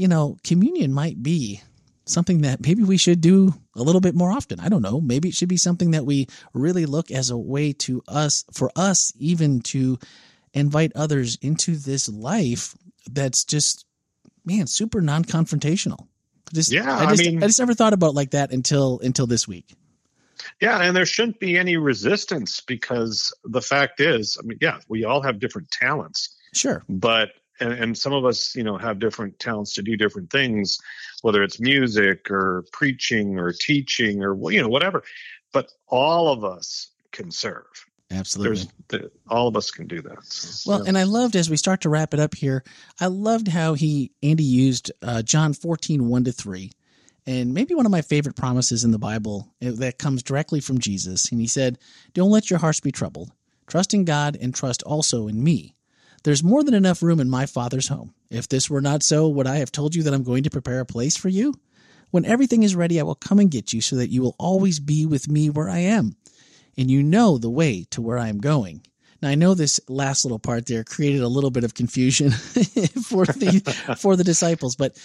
you 0.00 0.08
know, 0.08 0.38
communion 0.42 0.94
might 0.94 1.22
be 1.22 1.60
something 2.06 2.40
that 2.40 2.60
maybe 2.60 2.82
we 2.82 2.96
should 2.96 3.20
do 3.20 3.52
a 3.76 3.82
little 3.82 4.00
bit 4.00 4.14
more 4.14 4.32
often. 4.32 4.58
I 4.58 4.70
don't 4.70 4.80
know. 4.80 4.98
Maybe 4.98 5.28
it 5.28 5.34
should 5.34 5.50
be 5.50 5.58
something 5.58 5.90
that 5.90 6.06
we 6.06 6.26
really 6.54 6.86
look 6.86 7.10
as 7.10 7.28
a 7.28 7.36
way 7.36 7.74
to 7.74 8.02
us, 8.08 8.44
for 8.50 8.70
us, 8.74 9.12
even 9.18 9.60
to 9.60 9.98
invite 10.54 10.92
others 10.94 11.36
into 11.42 11.76
this 11.76 12.08
life 12.08 12.74
that's 13.10 13.44
just, 13.44 13.84
man, 14.42 14.66
super 14.66 15.02
non 15.02 15.22
confrontational. 15.22 16.06
Just, 16.54 16.72
yeah, 16.72 16.96
I 16.96 17.10
just, 17.10 17.20
I, 17.20 17.30
mean, 17.30 17.44
I 17.44 17.46
just 17.46 17.60
never 17.60 17.74
thought 17.74 17.92
about 17.92 18.14
like 18.14 18.30
that 18.30 18.52
until 18.52 19.00
until 19.04 19.26
this 19.26 19.46
week. 19.46 19.74
Yeah, 20.60 20.80
and 20.82 20.96
there 20.96 21.06
shouldn't 21.06 21.38
be 21.38 21.58
any 21.58 21.76
resistance 21.76 22.60
because 22.60 23.32
the 23.44 23.60
fact 23.60 24.00
is, 24.00 24.38
I 24.40 24.46
mean, 24.46 24.58
yeah, 24.60 24.78
we 24.88 25.04
all 25.04 25.22
have 25.22 25.38
different 25.38 25.70
talents. 25.70 26.34
Sure. 26.52 26.82
But 26.88 27.30
and, 27.60 27.72
and 27.72 27.98
some 27.98 28.12
of 28.12 28.24
us 28.24 28.54
you 28.56 28.62
know 28.62 28.76
have 28.76 28.98
different 28.98 29.38
talents 29.38 29.74
to 29.74 29.82
do 29.82 29.96
different 29.96 30.30
things 30.30 30.78
whether 31.22 31.42
it's 31.42 31.60
music 31.60 32.30
or 32.30 32.64
preaching 32.72 33.38
or 33.38 33.52
teaching 33.52 34.22
or 34.22 34.34
you 34.50 34.60
know 34.60 34.68
whatever. 34.68 35.02
But 35.52 35.72
all 35.88 36.28
of 36.32 36.44
us 36.44 36.90
can 37.12 37.30
serve. 37.30 37.66
Absolutely. 38.12 38.68
The, 38.88 39.10
all 39.28 39.46
of 39.46 39.56
us 39.56 39.70
can 39.70 39.86
do 39.86 40.02
that. 40.02 40.24
So, 40.24 40.70
well 40.70 40.82
yeah. 40.82 40.88
and 40.88 40.98
i 40.98 41.04
loved 41.04 41.36
as 41.36 41.48
we 41.48 41.56
start 41.56 41.82
to 41.82 41.88
wrap 41.88 42.12
it 42.12 42.18
up 42.18 42.34
here 42.34 42.64
i 43.00 43.06
loved 43.06 43.46
how 43.46 43.74
he 43.74 44.10
andy 44.20 44.42
used 44.42 44.90
uh, 45.00 45.22
john 45.22 45.52
14 45.52 46.08
1 46.08 46.24
to 46.24 46.32
3 46.32 46.72
and 47.26 47.54
maybe 47.54 47.72
one 47.72 47.86
of 47.86 47.92
my 47.92 48.02
favorite 48.02 48.34
promises 48.34 48.82
in 48.82 48.90
the 48.90 48.98
bible 48.98 49.54
eh, 49.62 49.70
that 49.74 49.98
comes 49.98 50.24
directly 50.24 50.58
from 50.60 50.80
jesus. 50.80 51.30
And 51.30 51.40
he 51.40 51.46
said 51.46 51.78
don't 52.12 52.30
let 52.30 52.50
your 52.50 52.58
hearts 52.58 52.80
be 52.80 52.90
troubled. 52.90 53.30
Trust 53.68 53.94
in 53.94 54.04
god 54.04 54.36
and 54.40 54.52
trust 54.52 54.82
also 54.82 55.28
in 55.28 55.42
me 55.44 55.76
there's 56.22 56.44
more 56.44 56.62
than 56.62 56.74
enough 56.74 57.02
room 57.02 57.20
in 57.20 57.30
my 57.30 57.46
Father's 57.46 57.88
home. 57.88 58.14
If 58.30 58.48
this 58.48 58.68
were 58.68 58.80
not 58.80 59.02
so, 59.02 59.28
would 59.28 59.46
I 59.46 59.56
have 59.56 59.72
told 59.72 59.94
you 59.94 60.02
that 60.04 60.14
I'm 60.14 60.22
going 60.22 60.42
to 60.44 60.50
prepare 60.50 60.80
a 60.80 60.86
place 60.86 61.16
for 61.16 61.28
you? 61.28 61.54
When 62.10 62.24
everything 62.24 62.62
is 62.62 62.76
ready, 62.76 62.98
I 63.00 63.04
will 63.04 63.14
come 63.14 63.38
and 63.38 63.50
get 63.50 63.72
you 63.72 63.80
so 63.80 63.96
that 63.96 64.10
you 64.10 64.22
will 64.22 64.36
always 64.38 64.80
be 64.80 65.06
with 65.06 65.28
me 65.28 65.48
where 65.48 65.68
I 65.68 65.78
am. 65.78 66.16
And 66.76 66.90
you 66.90 67.02
know 67.02 67.38
the 67.38 67.50
way 67.50 67.86
to 67.90 68.02
where 68.02 68.18
I 68.18 68.28
am 68.28 68.38
going. 68.38 68.82
Now 69.22 69.28
I 69.28 69.34
know 69.34 69.54
this 69.54 69.80
last 69.88 70.24
little 70.24 70.38
part 70.38 70.66
there 70.66 70.82
created 70.82 71.20
a 71.20 71.28
little 71.28 71.50
bit 71.50 71.64
of 71.64 71.74
confusion 71.74 72.30
for 72.30 73.26
the 73.26 73.96
for 73.98 74.16
the 74.16 74.24
disciples, 74.24 74.76
but 74.76 74.96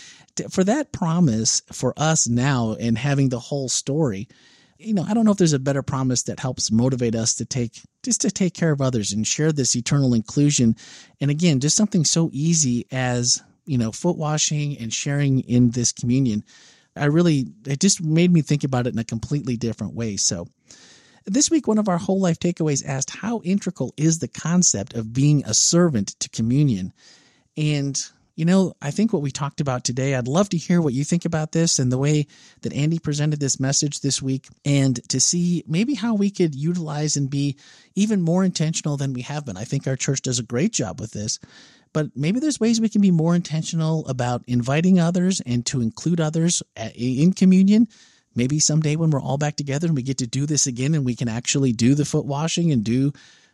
for 0.50 0.64
that 0.64 0.92
promise 0.92 1.62
for 1.72 1.94
us 1.98 2.28
now 2.28 2.76
and 2.80 2.98
having 2.98 3.30
the 3.30 3.40
whole 3.40 3.68
story, 3.68 4.28
you 4.78 4.94
know, 4.94 5.06
I 5.08 5.14
don't 5.14 5.26
know 5.26 5.32
if 5.32 5.38
there's 5.38 5.54
a 5.54 5.60
better 5.60 5.82
promise 5.82 6.24
that 6.24 6.40
helps 6.40 6.72
motivate 6.72 7.16
us 7.16 7.36
to 7.36 7.46
take 7.46 7.82
just 8.04 8.22
to 8.22 8.32
take 8.32 8.54
care 8.54 8.72
of 8.72 8.82
others 8.82 9.12
and 9.12 9.26
share 9.26 9.52
this 9.52 9.76
eternal 9.76 10.14
inclusion. 10.14 10.76
And 11.22 11.32
again, 11.32 11.60
just 11.60 11.78
something 11.78 12.04
so 12.04 12.30
easy 12.34 12.86
as, 12.92 13.42
you 13.66 13.78
know, 13.78 13.92
foot 13.92 14.18
washing 14.18 14.78
and 14.78 14.94
sharing 14.94 15.40
in 15.42 15.72
this 15.72 15.92
communion. 15.92 16.44
I 16.96 17.06
really 17.06 17.48
it 17.66 17.80
just 17.80 18.04
made 18.04 18.32
me 18.32 18.42
think 18.42 18.64
about 18.64 18.88
it 18.88 18.94
in 18.94 19.00
a 19.00 19.04
completely 19.04 19.58
different 19.58 19.96
way. 19.96 20.18
So 20.18 20.48
this 21.26 21.50
week, 21.50 21.68
one 21.68 21.80
of 21.80 21.90
our 21.90 21.98
whole 21.98 22.20
life 22.20 22.40
takeaways 22.40 22.86
asked, 22.86 23.10
How 23.10 23.42
integral 23.44 23.94
is 23.98 24.20
the 24.20 24.28
concept 24.28 24.94
of 24.94 25.14
being 25.14 25.44
a 25.46 25.54
servant 25.54 26.20
to 26.20 26.30
communion? 26.30 26.94
And 27.58 28.00
you 28.36 28.44
know, 28.44 28.76
I 28.82 28.92
think 28.92 29.14
what 29.14 29.22
we 29.22 29.32
talked 29.32 29.62
about 29.62 29.86
today, 29.86 30.14
I'd 30.14 30.28
love 30.28 30.50
to 30.50 30.58
hear 30.58 30.82
what 30.82 30.94
you 30.94 31.06
think 31.06 31.24
about 31.24 31.54
this 31.54 31.80
and 31.80 31.90
the 31.90 31.98
way 31.98 32.28
that 32.62 32.74
Andy 32.74 33.00
presented 33.00 33.40
this 33.40 33.60
message 33.62 34.02
this 34.02 34.22
week, 34.22 34.48
and 34.66 35.00
to 35.10 35.22
see 35.22 35.64
maybe 35.68 35.94
how 35.94 36.16
we 36.16 36.30
could 36.30 36.54
utilize 36.54 37.16
and 37.16 37.30
be 37.30 37.56
even 37.96 38.22
more 38.22 38.44
intentional 38.44 38.98
than 38.98 39.14
we 39.14 39.22
have 39.22 39.46
been. 39.46 39.56
I 39.56 39.64
think 39.64 39.88
our 39.88 39.96
church 39.96 40.22
does 40.22 40.38
a 40.38 40.44
great 40.44 40.74
job 40.74 41.00
with 41.00 41.12
this, 41.12 41.40
but 41.94 42.08
maybe 42.14 42.42
there's 42.42 42.60
ways 42.60 42.82
we 42.82 42.90
can 42.90 43.02
be 43.02 43.12
more 43.12 43.36
intentional 43.36 44.06
about 44.08 44.44
inviting 44.48 45.00
others 45.00 45.40
and 45.46 45.66
to 45.68 45.80
include 45.80 46.20
others 46.20 46.62
in 46.94 47.32
communion. 47.32 47.88
Maybe 48.36 48.60
someday 48.60 48.98
when 48.98 49.12
we're 49.12 49.22
all 49.22 49.38
back 49.38 49.56
together 49.56 49.88
and 49.88 49.96
we 49.96 50.04
get 50.04 50.18
to 50.18 50.28
do 50.28 50.46
this 50.46 50.68
again 50.68 50.94
and 50.94 51.06
we 51.06 51.16
can 51.16 51.30
actually 51.30 51.72
do 51.72 51.96
the 51.96 52.04
foot 52.04 52.26
washing 52.26 52.74
and 52.74 52.84
do, 52.84 53.14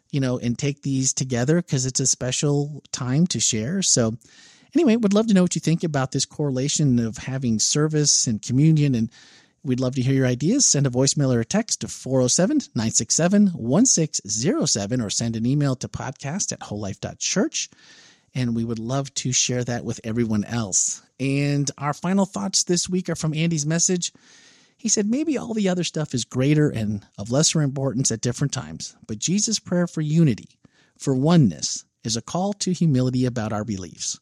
you 0.09 0.19
know, 0.19 0.39
and 0.39 0.57
take 0.57 0.81
these 0.81 1.13
together 1.13 1.57
because 1.57 1.85
it's 1.85 1.99
a 1.99 2.07
special 2.07 2.81
time 2.91 3.27
to 3.27 3.39
share. 3.39 3.83
So, 3.83 4.15
Anyway, 4.73 4.95
would 4.95 5.13
love 5.13 5.27
to 5.27 5.33
know 5.33 5.41
what 5.41 5.55
you 5.55 5.61
think 5.61 5.83
about 5.83 6.11
this 6.11 6.25
correlation 6.25 6.99
of 6.99 7.17
having 7.17 7.59
service 7.59 8.27
and 8.27 8.41
communion. 8.41 8.95
And 8.95 9.09
we'd 9.63 9.79
love 9.79 9.95
to 9.95 10.01
hear 10.01 10.13
your 10.13 10.25
ideas. 10.25 10.65
Send 10.65 10.87
a 10.87 10.89
voicemail 10.89 11.35
or 11.35 11.41
a 11.41 11.45
text 11.45 11.81
to 11.81 11.87
407 11.87 12.57
967 12.75 13.47
1607 13.47 15.01
or 15.01 15.09
send 15.09 15.35
an 15.35 15.45
email 15.45 15.75
to 15.75 15.87
podcast 15.87 16.51
at 16.51 16.61
wholelife.church. 16.61 17.69
And 18.33 18.55
we 18.55 18.63
would 18.63 18.79
love 18.79 19.13
to 19.15 19.33
share 19.33 19.63
that 19.65 19.83
with 19.83 19.99
everyone 20.05 20.45
else. 20.45 21.01
And 21.19 21.69
our 21.77 21.93
final 21.93 22.25
thoughts 22.25 22.63
this 22.63 22.87
week 22.87 23.09
are 23.09 23.15
from 23.15 23.33
Andy's 23.33 23.65
message. 23.65 24.13
He 24.77 24.89
said, 24.89 25.05
maybe 25.05 25.37
all 25.37 25.53
the 25.53 25.69
other 25.69 25.83
stuff 25.83 26.15
is 26.15 26.25
greater 26.25 26.69
and 26.69 27.05
of 27.19 27.29
lesser 27.29 27.61
importance 27.61 28.09
at 28.09 28.21
different 28.21 28.51
times, 28.51 28.95
but 29.05 29.19
Jesus' 29.19 29.59
prayer 29.59 29.85
for 29.85 30.01
unity, 30.01 30.57
for 30.97 31.13
oneness, 31.13 31.85
is 32.03 32.17
a 32.17 32.21
call 32.21 32.53
to 32.53 32.71
humility 32.71 33.25
about 33.25 33.53
our 33.53 33.63
beliefs. 33.63 34.19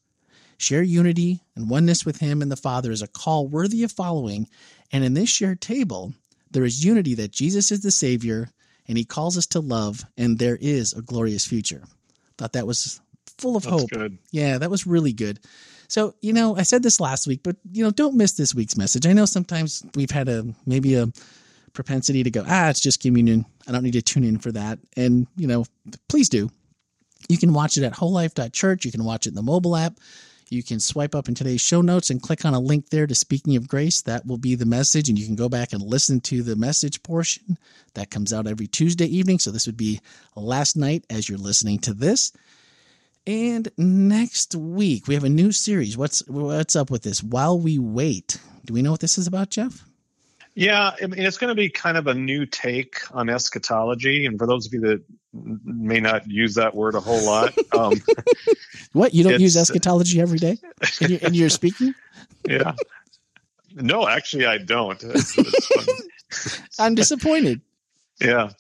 Share 0.60 0.84
unity 0.84 1.40
and 1.56 1.70
oneness 1.70 2.06
with 2.06 2.20
Him 2.20 2.42
and 2.42 2.52
the 2.52 2.58
Father 2.58 2.92
is 2.92 3.02
a 3.02 3.08
call 3.08 3.48
worthy 3.48 3.84
of 3.84 3.92
following. 3.92 4.48
And 4.92 5.04
in 5.04 5.14
this 5.14 5.30
shared 5.30 5.62
table, 5.62 6.14
there 6.52 6.66
is 6.66 6.84
unity 6.84 7.16
that 7.16 7.32
Jesus 7.32 7.72
is 7.72 7.82
the 7.82 7.92
Savior 7.92 8.50
and 8.88 8.98
He 8.98 9.06
calls 9.06 9.38
us 9.38 9.46
to 9.48 9.60
love, 9.62 10.04
and 10.18 10.38
there 10.38 10.58
is 10.60 10.94
a 10.94 11.02
glorious 11.02 11.46
future. 11.46 11.84
Thought 12.38 12.54
that 12.54 12.68
was 12.68 13.00
full 13.38 13.56
of 13.56 13.64
That's 13.64 13.82
hope. 13.82 13.90
Good. 13.90 14.18
Yeah, 14.32 14.58
that 14.58 14.70
was 14.70 14.86
really 14.86 15.14
good. 15.14 15.40
So, 15.88 16.16
you 16.22 16.34
know, 16.34 16.58
I 16.58 16.64
said 16.64 16.84
this 16.84 17.00
last 17.00 17.26
week, 17.26 17.42
but, 17.44 17.56
you 17.72 17.84
know, 17.84 17.92
don't 17.92 18.18
miss 18.18 18.34
this 18.34 18.54
week's 18.54 18.78
message. 18.78 19.08
I 19.08 19.14
know 19.14 19.26
sometimes 19.26 19.84
we've 19.96 20.12
had 20.12 20.28
a 20.28 20.46
maybe 20.66 20.96
a 20.96 21.08
propensity 21.74 22.24
to 22.24 22.32
go, 22.32 22.44
ah, 22.48 22.70
it's 22.70 22.82
just 22.82 23.02
communion. 23.02 23.46
I 23.68 23.72
don't 23.72 23.84
need 23.84 23.94
to 23.94 24.02
tune 24.02 24.24
in 24.24 24.40
for 24.40 24.52
that. 24.52 24.80
And, 24.98 25.26
you 25.38 25.48
know, 25.48 25.66
please 26.08 26.30
do. 26.30 26.50
You 27.28 27.38
can 27.38 27.54
watch 27.54 27.78
it 27.78 27.84
at 27.84 27.94
wholelife.church. 27.94 28.86
You 28.86 28.92
can 28.92 29.04
watch 29.04 29.26
it 29.26 29.30
in 29.30 29.36
the 29.36 29.42
mobile 29.42 29.76
app. 29.76 29.98
You 30.52 30.64
can 30.64 30.80
swipe 30.80 31.16
up 31.16 31.28
in 31.28 31.36
today's 31.36 31.62
show 31.62 31.82
notes 31.82 32.10
and 32.10 32.22
click 32.22 32.46
on 32.46 32.54
a 32.54 32.60
link 32.60 32.90
there 32.90 33.08
to 33.08 33.16
Speaking 33.16 33.56
of 33.56 33.68
Grace. 33.68 34.02
That 34.02 34.26
will 34.26 34.38
be 34.38 34.56
the 34.56 34.66
message, 34.66 35.10
and 35.10 35.18
you 35.18 35.26
can 35.26 35.36
go 35.36 35.50
back 35.50 35.74
and 35.74 35.82
listen 35.82 36.20
to 36.22 36.42
the 36.42 36.56
message 36.56 37.04
portion 37.04 37.58
that 37.94 38.10
comes 38.10 38.34
out 38.34 38.48
every 38.48 38.68
Tuesday 38.68 39.06
evening. 39.06 39.40
So 39.40 39.52
this 39.52 39.66
would 39.66 39.78
be 39.78 40.00
last 40.36 40.76
night 40.78 41.06
as 41.10 41.28
you're 41.28 41.38
listening 41.38 41.80
to 41.80 41.94
this. 41.94 42.32
And 43.28 43.70
next 43.78 44.56
week 44.56 45.08
we 45.08 45.14
have 45.14 45.24
a 45.24 45.30
new 45.30 45.52
series. 45.52 45.98
What's 45.98 46.28
what's 46.28 46.76
up 46.76 46.90
with 46.90 47.04
this? 47.04 47.22
While 47.22 47.60
we 47.60 47.78
wait, 47.78 48.40
do 48.66 48.74
we 48.74 48.82
know 48.82 48.92
what 48.92 49.02
this 49.02 49.18
is 49.18 49.28
about, 49.28 49.50
Jeff? 49.50 49.89
Yeah, 50.60 50.92
I 51.02 51.08
mean, 51.08 51.22
it's 51.22 51.38
going 51.38 51.48
to 51.48 51.56
be 51.56 51.70
kind 51.70 51.96
of 51.96 52.08
a 52.08 52.14
new 52.14 52.46
take 52.46 52.98
on 53.16 53.30
eschatology. 53.30 54.26
And 54.26 54.38
for 54.38 54.46
those 54.46 54.68
of 54.68 54.74
you 54.74 54.82
that 54.82 55.02
may 55.32 56.02
not 56.02 56.30
use 56.30 56.56
that 56.56 56.76
word 56.76 56.96
a 56.96 57.00
whole 57.00 57.24
lot, 57.26 57.54
um, 57.78 57.94
what 58.92 59.14
you 59.14 59.24
don't 59.24 59.40
use 59.40 59.56
eschatology 59.56 60.20
every 60.20 60.38
day 60.38 60.58
in 61.00 61.12
your, 61.12 61.20
in 61.22 61.34
your 61.34 61.50
speaking? 61.50 61.96
Yeah, 62.48 62.74
no, 63.76 64.08
actually, 64.08 64.46
I 64.46 64.58
don't. 64.58 65.02
It's, 65.04 65.38
it's 65.38 66.62
I'm 66.80 66.96
disappointed. 66.96 67.62
Yeah, 68.20 68.52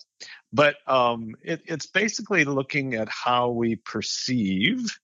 but 0.51 0.75
um, 0.85 1.35
it, 1.41 1.61
it's 1.65 1.85
basically 1.85 2.43
looking 2.43 2.93
at 2.93 3.07
how 3.09 3.49
we 3.49 3.77
perceive 3.77 4.99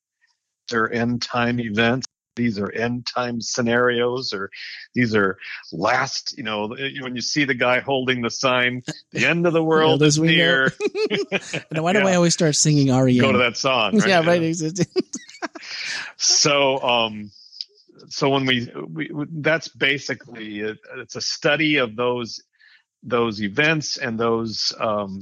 their 0.69 0.91
end 0.91 1.21
time 1.21 1.60
events 1.60 2.04
these 2.35 2.59
are 2.59 2.71
end 2.71 3.05
time 3.05 3.41
scenarios 3.41 4.33
or 4.33 4.49
these 4.93 5.15
are 5.15 5.37
last 5.71 6.37
you 6.37 6.43
know 6.43 6.67
when 6.67 7.15
you 7.15 7.21
see 7.21 7.45
the 7.45 7.53
guy 7.53 7.79
holding 7.79 8.21
the 8.21 8.29
sign 8.29 8.83
the 9.11 9.25
end 9.25 9.45
of 9.45 9.53
the 9.53 9.63
world 9.71 10.01
is 10.03 10.19
near 10.19 10.65
and 11.71 11.83
why 11.83 11.93
do 11.93 11.99
yeah. 11.99 12.07
i 12.07 12.15
always 12.15 12.33
start 12.33 12.55
singing 12.55 12.93
REM? 12.93 13.17
go 13.17 13.31
to 13.31 13.37
that 13.37 13.57
song 13.57 13.97
right? 13.97 14.07
yeah 14.07 14.25
right 14.25 14.87
so 16.17 16.79
um 16.81 17.31
so 18.07 18.29
when 18.29 18.45
we, 18.45 18.71
we 18.87 19.09
that's 19.29 19.67
basically 19.67 20.59
it, 20.59 20.77
it's 20.97 21.15
a 21.15 21.21
study 21.21 21.77
of 21.77 21.95
those 21.95 22.41
those 23.03 23.41
events 23.41 23.97
and 23.97 24.19
those 24.19 24.73
um 24.79 25.21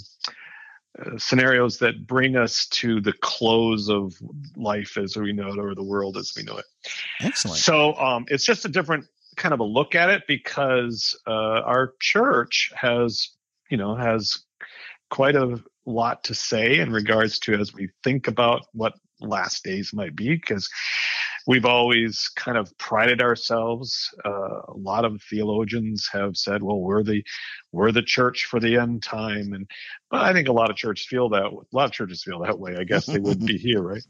uh, 0.99 1.17
scenarios 1.17 1.77
that 1.79 2.05
bring 2.05 2.35
us 2.35 2.67
to 2.67 3.01
the 3.01 3.13
close 3.13 3.89
of 3.89 4.13
life 4.55 4.97
as 4.97 5.15
we 5.15 5.33
know 5.33 5.49
it 5.49 5.59
or 5.59 5.73
the 5.75 5.83
world 5.83 6.17
as 6.17 6.33
we 6.35 6.43
know 6.43 6.57
it. 6.57 6.65
Excellent. 7.21 7.57
So 7.57 7.95
um, 7.95 8.25
it's 8.27 8.45
just 8.45 8.65
a 8.65 8.69
different 8.69 9.05
kind 9.35 9.53
of 9.53 9.59
a 9.59 9.63
look 9.63 9.95
at 9.95 10.09
it 10.09 10.23
because 10.27 11.19
uh, 11.25 11.31
our 11.31 11.93
church 11.99 12.71
has, 12.75 13.29
you 13.69 13.77
know, 13.77 13.95
has 13.95 14.43
quite 15.09 15.35
a 15.35 15.61
lot 15.85 16.23
to 16.25 16.35
say 16.35 16.79
in 16.79 16.91
regards 16.91 17.39
to 17.39 17.53
as 17.55 17.73
we 17.73 17.89
think 18.03 18.27
about 18.27 18.65
what 18.73 18.93
last 19.19 19.63
days 19.63 19.93
might 19.93 20.15
be 20.15 20.29
because 20.29 20.69
we've 21.47 21.65
always 21.65 22.29
kind 22.35 22.57
of 22.57 22.75
prided 22.77 23.21
ourselves. 23.21 24.13
Uh, 24.25 24.61
a 24.67 24.77
lot 24.77 25.05
of 25.05 25.21
theologians 25.29 26.09
have 26.11 26.37
said, 26.37 26.63
"Well, 26.63 26.79
we're 26.79 27.03
the 27.03 27.23
we're 27.71 27.91
the 27.91 28.01
church 28.01 28.45
for 28.45 28.59
the 28.59 28.77
end 28.77 29.03
time," 29.03 29.53
and 29.53 29.69
but 30.09 30.21
I 30.21 30.33
think 30.33 30.47
a 30.47 30.53
lot 30.53 30.69
of 30.69 30.75
churches 30.75 31.05
feel 31.05 31.29
that 31.29 31.43
a 31.43 31.51
lot 31.71 31.85
of 31.85 31.91
churches 31.91 32.23
feel 32.23 32.39
that 32.39 32.59
way. 32.59 32.75
I 32.77 32.83
guess 32.83 33.05
they 33.05 33.19
wouldn't 33.19 33.47
be 33.47 33.57
here, 33.57 33.81
right? 33.81 34.05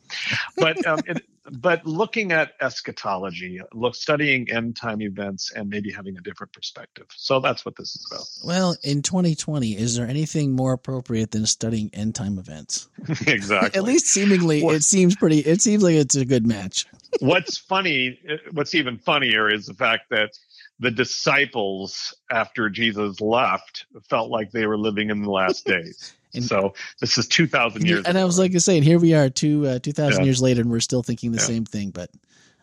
But 0.58 0.86
um, 0.86 1.00
it, 1.08 1.24
but 1.52 1.86
looking 1.86 2.32
at 2.32 2.54
eschatology, 2.62 3.62
look 3.74 3.96
studying 3.96 4.50
end 4.50 4.76
time 4.76 5.02
events, 5.02 5.52
and 5.52 5.70
maybe 5.70 5.92
having 5.92 6.18
a 6.18 6.22
different 6.22 6.54
perspective. 6.54 7.08
So 7.16 7.40
that's 7.40 7.66
what 7.66 7.76
this 7.76 7.96
is 7.96 8.08
about. 8.12 8.28
Well, 8.48 8.76
in 8.84 9.02
2020, 9.02 9.78
is 9.78 9.98
there 9.98 10.08
anything 10.08 10.54
more 10.54 10.74
appropriate 10.74 11.32
than 11.32 11.46
studying 11.46 11.90
end 11.94 12.16
time 12.16 12.38
events? 12.38 12.90
exactly. 13.28 13.78
At 13.78 13.84
least 13.84 14.08
seemingly, 14.08 14.64
it 14.64 14.84
seems 14.84 15.16
pretty. 15.16 15.40
It 15.40 15.62
seems 15.62 15.84
like 15.84 15.96
it's 15.96 16.16
a 16.16 16.26
good 16.26 16.48
match 16.48 16.86
what's 17.20 17.58
funny, 17.58 18.20
what's 18.52 18.76
even 18.76 18.98
funnier 18.98 19.50
is 19.50 19.66
the 19.66 19.74
fact 19.74 20.10
that 20.10 20.32
the 20.80 20.92
disciples, 20.92 22.16
after 22.32 22.70
Jesus 22.70 23.22
left, 23.22 23.86
felt 24.10 24.30
like 24.30 24.52
they 24.52 24.66
were 24.66 24.78
living 24.78 25.10
in 25.10 25.22
the 25.22 25.32
last 25.32 25.66
days. 25.66 26.14
And, 26.34 26.44
so 26.44 26.74
this 27.00 27.18
is 27.18 27.28
2000 27.28 27.86
years. 27.86 28.00
And 28.00 28.08
ago. 28.10 28.22
I 28.22 28.26
was 28.26 28.40
like 28.40 28.56
I 28.56 28.58
say, 28.58 28.78
and 28.78 28.84
here 28.84 29.00
we 29.00 29.14
are 29.14 29.30
two, 29.30 29.68
uh, 29.68 29.80
2000 29.80 30.20
yeah. 30.20 30.26
years 30.26 30.42
later, 30.42 30.62
and 30.62 30.72
we're 30.72 30.80
still 30.80 31.04
thinking 31.04 31.32
the 31.32 31.38
yeah. 31.38 31.46
same 31.46 31.66
thing, 31.66 31.92
but 31.92 32.10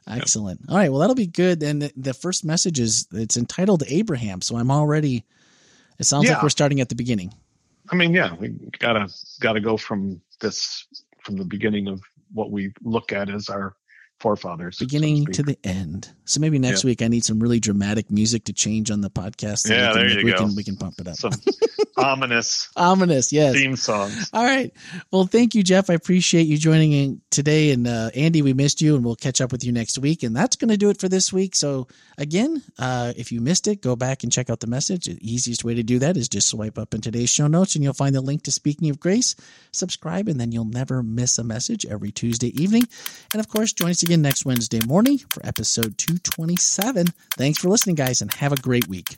excellent. 0.07 0.61
Yeah. 0.65 0.73
All 0.73 0.79
right. 0.79 0.91
Well, 0.91 1.01
that'll 1.01 1.15
be 1.15 1.27
good. 1.27 1.63
And 1.63 1.83
the, 1.83 1.93
the, 1.97 2.15
first 2.15 2.45
message 2.45 2.81
is 2.81 3.07
it's 3.13 3.37
entitled 3.37 3.85
Abraham. 3.87 4.41
So 4.43 4.57
I'm 4.57 4.71
already, 4.71 5.25
it 5.99 6.05
sounds 6.05 6.29
like 6.29 6.43
we're 6.43 6.49
starting 6.49 6.81
at 6.81 6.89
the 6.89 6.95
beginning. 6.95 7.33
I 7.91 7.97
mean, 7.97 8.13
yeah, 8.13 8.35
we 8.35 8.49
gotta, 8.79 9.09
gotta 9.41 9.61
go 9.61 9.77
from 9.77 10.21
this, 10.41 10.87
from 11.23 11.37
the 11.37 11.45
beginning 11.45 11.89
of 11.89 12.01
what 12.33 12.51
we 12.51 12.73
look 12.83 13.13
at 13.13 13.29
as 13.29 13.49
our 13.49 13.75
forefathers. 14.21 14.79
Beginning 14.79 15.19
so 15.19 15.25
to, 15.25 15.33
to, 15.33 15.43
the 15.43 15.59
end. 15.65 16.11
So 16.25 16.41
maybe 16.41 16.59
next 16.59 16.85
yeah. 16.85 16.89
week 16.89 17.03
I 17.03 17.09
need 17.09 17.25
some 17.25 17.41
really 17.41 17.59
dramatic 17.59 18.11
music 18.11 18.45
to 18.45 18.53
change 18.53 18.91
on 18.91 19.01
the 19.01 19.11
podcast. 19.11 19.61
So 19.61 19.75
yeah, 19.75 19.93
can, 19.93 20.01
there 20.01 20.19
you 20.19 20.25
we 20.25 20.33
go. 20.33 20.39
Can, 20.39 20.55
we 20.55 20.65
can 20.65 20.77
pump 20.77 20.95
it 20.99 21.09
up. 21.09 21.17
Some 21.17 21.33
ominous. 22.05 22.71
Ominous, 22.77 23.33
yes. 23.33 23.55
Theme 23.55 23.77
songs. 23.77 24.31
All 24.33 24.45
right. 24.45 24.73
Well, 25.11 25.25
thank 25.25 25.55
you, 25.55 25.63
Jeff. 25.63 25.91
I 25.91 25.95
appreciate 25.95 26.47
you 26.47 26.59
joining 26.59 26.93
in 26.93 27.21
today. 27.31 27.71
And 27.71 27.87
uh, 27.87 28.11
Andy, 28.15 28.43
we 28.43 28.53
missed 28.53 28.81
you, 28.81 28.95
and 28.97 29.05
we'll 29.05 29.17
catch 29.17 29.41
up 29.41 29.53
with 29.53 29.65
you 29.65 29.73
next 29.73 29.99
week. 29.99 30.23
And 30.23 30.35
that's 30.35 30.57
going 30.57 30.71
to 30.71 30.77
do 30.77 30.91
it 30.91 31.01
for 31.01 31.09
this 31.09 31.33
week. 31.33 31.55
So 31.55 31.89
again, 32.19 32.63
uh, 32.79 33.13
if 33.17 33.33
you 33.33 33.41
missed 33.41 33.67
it, 33.69 33.81
go 33.81 33.97
back 33.97 34.23
and 34.23 34.33
check 34.33 34.51
out 34.51 34.61
the 34.61 34.67
message. 34.67 35.07
The 35.07 35.19
easiest 35.21 35.65
way 35.65 35.75
to 35.75 35.83
do 35.83 35.99
that 36.01 36.17
is 36.17 36.29
just 36.29 36.49
swipe 36.49 36.79
up 36.79 36.95
in 36.95 37.01
today's 37.01 37.31
show 37.31 37.47
notes, 37.47 37.75
and 37.75 37.85
you'll 37.85 37.93
find 37.93 38.15
the 38.15 38.21
link 38.21 38.43
to 38.45 38.53
Speaking 38.53 38.91
of 38.91 39.01
Grace. 39.01 39.35
Subscribe, 39.73 40.29
and 40.29 40.41
then 40.41 40.53
you'll 40.53 40.65
never 40.65 41.03
miss 41.03 41.39
a 41.39 41.45
message 41.45 41.87
every 41.87 42.11
Tuesday 42.11 42.49
evening. 42.61 42.83
And 43.33 43.41
of 43.41 43.49
course, 43.49 43.73
join 43.73 43.91
us 43.91 44.03
again 44.03 44.23
next 44.23 44.45
Wednesday 44.45 44.81
morning 44.87 45.19
for 45.31 45.45
episode 45.47 45.99
227. 45.99 47.07
Thanks 47.37 47.59
for 47.59 47.69
listening, 47.69 47.97
guys, 47.97 48.21
and 48.21 48.33
have 48.35 48.53
a 48.53 48.57
great 48.57 48.89
week. 48.89 49.17